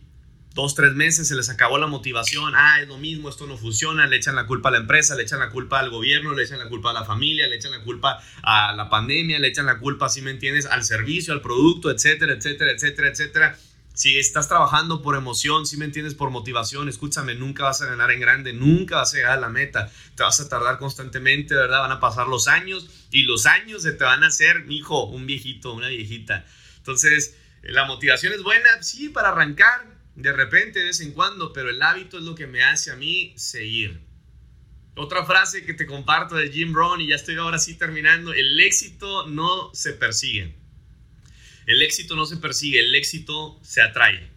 dos, 0.55 0.75
tres 0.75 0.93
meses 0.95 1.29
se 1.29 1.35
les 1.35 1.49
acabó 1.49 1.79
la 1.79 1.87
motivación, 1.87 2.53
ah, 2.55 2.81
es 2.81 2.89
lo 2.89 2.99
mismo, 2.99 3.29
esto 3.29 3.47
no 3.47 3.57
funciona, 3.57 4.07
le 4.07 4.17
echan 4.17 4.37
la 4.37 4.47
culpa 4.47 4.69
a 4.69 4.73
la 4.73 4.79
empresa, 4.79 5.15
le 5.15 5.23
echan 5.23 5.41
la 5.41 5.51
culpa 5.51 5.81
al 5.81 5.91
gobierno, 5.91 6.33
le 6.35 6.45
echan 6.45 6.59
la 6.59 6.69
culpa 6.69 6.91
a 6.91 6.93
la 6.93 7.05
familia, 7.05 7.47
le 7.49 7.57
echan 7.57 7.73
la 7.73 7.83
culpa 7.83 8.23
a 8.43 8.73
la 8.75 8.89
pandemia, 8.89 9.39
le 9.39 9.49
echan 9.49 9.67
la 9.67 9.79
culpa, 9.79 10.09
si 10.09 10.23
me 10.23 10.31
entiendes, 10.31 10.67
al 10.67 10.85
servicio, 10.85 11.33
al 11.33 11.41
producto, 11.41 11.91
etcétera, 11.91 12.35
etcétera, 12.35 12.73
etcétera, 12.73 13.09
etcétera. 13.09 13.59
Si 13.95 14.19
estás 14.19 14.49
trabajando 14.49 15.03
por 15.03 15.17
emoción, 15.17 15.67
si 15.67 15.77
me 15.77 15.85
entiendes, 15.85 16.15
por 16.15 16.31
motivación, 16.31 16.89
escúchame, 16.89 17.35
nunca 17.35 17.65
vas 17.65 17.83
a 17.83 17.87
ganar 17.87 18.11
en 18.11 18.21
grande, 18.21 18.55
nunca 18.55 18.97
vas 18.97 19.13
a 19.13 19.17
llegar 19.17 19.33
a 19.33 19.41
la 19.41 19.51
meta, 19.51 19.93
te 20.15 20.23
vas 20.23 20.41
a 20.41 20.49
tardar 20.49 20.79
constantemente, 20.79 21.55
¿verdad? 21.55 21.81
Van 21.81 21.93
a 21.93 22.01
pasar 22.01 22.27
los 22.27 22.49
años 22.49 22.89
y 23.11 23.25
los 23.25 23.45
años 23.45 23.83
se 23.83 23.93
te 23.93 24.05
van 24.05 24.25
a 24.25 24.29
hacer, 24.29 24.65
hijo, 24.71 25.05
un 25.05 25.27
viejito, 25.27 25.75
una 25.75 25.89
viejita. 25.89 26.47
Entonces, 26.79 27.37
la 27.63 27.85
motivación 27.85 28.33
es 28.33 28.43
buena, 28.43 28.83
sí, 28.83 29.11
para 29.11 29.29
arrancar, 29.29 29.87
de 30.15 30.33
repente, 30.33 30.79
de 30.79 30.87
vez 30.87 31.01
en 31.01 31.13
cuando, 31.13 31.53
pero 31.53 31.69
el 31.69 31.83
hábito 31.83 32.17
es 32.17 32.25
lo 32.25 32.35
que 32.35 32.47
me 32.47 32.63
hace 32.63 32.93
a 32.93 32.97
mí 32.97 33.35
seguir. 33.37 34.01
Otra 34.95 35.25
frase 35.25 35.65
que 35.65 35.75
te 35.75 35.87
comparto 35.87 36.35
de 36.35 36.51
Jim 36.51 36.73
Brown 36.73 37.01
y 37.01 37.09
ya 37.09 37.17
estoy 37.17 37.37
ahora 37.37 37.59
sí 37.59 37.75
terminando, 37.75 38.33
el 38.33 38.59
éxito 38.61 39.27
no 39.27 39.71
se 39.75 39.93
persigue. 39.93 40.62
El 41.67 41.83
éxito 41.83 42.17
no 42.17 42.27
se 42.27 42.37
persigue, 42.37 42.81
el 42.81 42.95
éxito 42.95 43.59
se 43.63 43.83
atrae. 43.83 44.31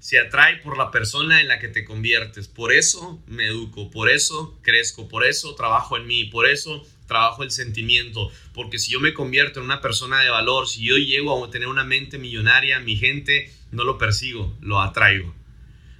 Se 0.00 0.18
atrae 0.18 0.56
por 0.58 0.78
la 0.78 0.90
persona 0.90 1.40
en 1.40 1.48
la 1.48 1.58
que 1.58 1.68
te 1.68 1.84
conviertes. 1.84 2.48
Por 2.48 2.72
eso 2.72 3.22
me 3.26 3.46
educo, 3.46 3.90
por 3.90 4.10
eso 4.10 4.58
crezco, 4.62 5.08
por 5.08 5.26
eso 5.26 5.54
trabajo 5.54 5.96
en 5.96 6.06
mí, 6.06 6.24
por 6.26 6.48
eso 6.48 6.86
trabajo 7.06 7.42
el 7.42 7.50
sentimiento. 7.50 8.30
Porque 8.54 8.78
si 8.78 8.92
yo 8.92 9.00
me 9.00 9.14
convierto 9.14 9.58
en 9.58 9.66
una 9.66 9.80
persona 9.80 10.20
de 10.20 10.30
valor, 10.30 10.68
si 10.68 10.84
yo 10.84 10.96
llego 10.96 11.44
a 11.44 11.50
tener 11.50 11.68
una 11.68 11.84
mente 11.84 12.18
millonaria, 12.18 12.78
mi 12.78 12.96
gente 12.96 13.52
no 13.72 13.84
lo 13.84 13.98
persigo, 13.98 14.56
lo 14.60 14.80
atraigo. 14.80 15.34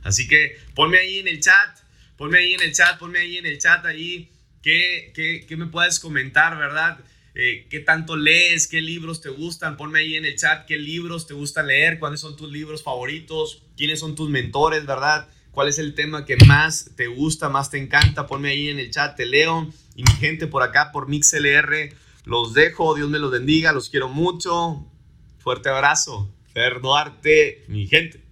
Así 0.03 0.29
que 0.29 0.57
ponme 0.75 0.99
ahí 0.99 1.19
en 1.19 1.29
el 1.29 1.41
chat, 1.41 1.79
ponme 2.17 2.39
ahí 2.39 2.55
en 2.55 2.63
el 2.63 2.73
chat, 2.73 2.99
ponme 2.99 3.19
ahí 3.19 3.39
en 3.39 3.47
el 3.47 3.59
chat 3.59 3.85
ahí, 3.85 4.31
¿qué, 4.63 5.13
qué, 5.47 5.57
me 5.57 5.67
puedes 5.67 6.01
comentar, 6.01 6.57
verdad? 6.57 6.99
Eh, 7.41 7.69
¿Qué 7.71 7.79
tanto 7.79 8.17
lees? 8.17 8.67
¿Qué 8.67 8.81
libros 8.81 9.21
te 9.21 9.29
gustan? 9.29 9.77
Ponme 9.77 10.01
ahí 10.01 10.17
en 10.17 10.25
el 10.25 10.35
chat 10.35 10.67
qué 10.67 10.77
libros 10.77 11.29
te 11.29 11.35
gusta 11.35 11.63
leer, 11.63 12.01
cuáles 12.01 12.19
son 12.19 12.37
tus 12.37 12.51
libros 12.51 12.83
favoritos, 12.83 13.63
quiénes 13.77 14.01
son 14.01 14.17
tus 14.17 14.29
mentores, 14.29 14.85
¿verdad? 14.87 15.29
¿Cuál 15.53 15.69
es 15.69 15.79
el 15.79 15.95
tema 15.95 16.25
que 16.25 16.37
más 16.49 16.91
te 16.97 17.07
gusta, 17.07 17.49
más 17.49 17.71
te 17.71 17.79
encanta? 17.79 18.27
Ponme 18.27 18.49
ahí 18.49 18.71
en 18.71 18.81
el 18.81 18.91
chat, 18.91 19.17
te 19.17 19.25
leo. 19.25 19.71
Y 19.95 20.03
mi 20.03 20.11
gente 20.19 20.49
por 20.49 20.65
acá, 20.65 20.91
por 20.91 21.09
MixLR, 21.09 21.95
los 22.25 22.55
dejo. 22.55 22.97
Dios 22.97 23.09
me 23.09 23.21
los 23.21 23.31
bendiga, 23.31 23.73
los 23.73 23.89
quiero 23.89 24.09
mucho. 24.09 24.85
Fuerte 25.39 25.69
abrazo. 25.69 26.29
Fer 26.53 26.81
mi 27.69 27.87
gente. 27.87 28.28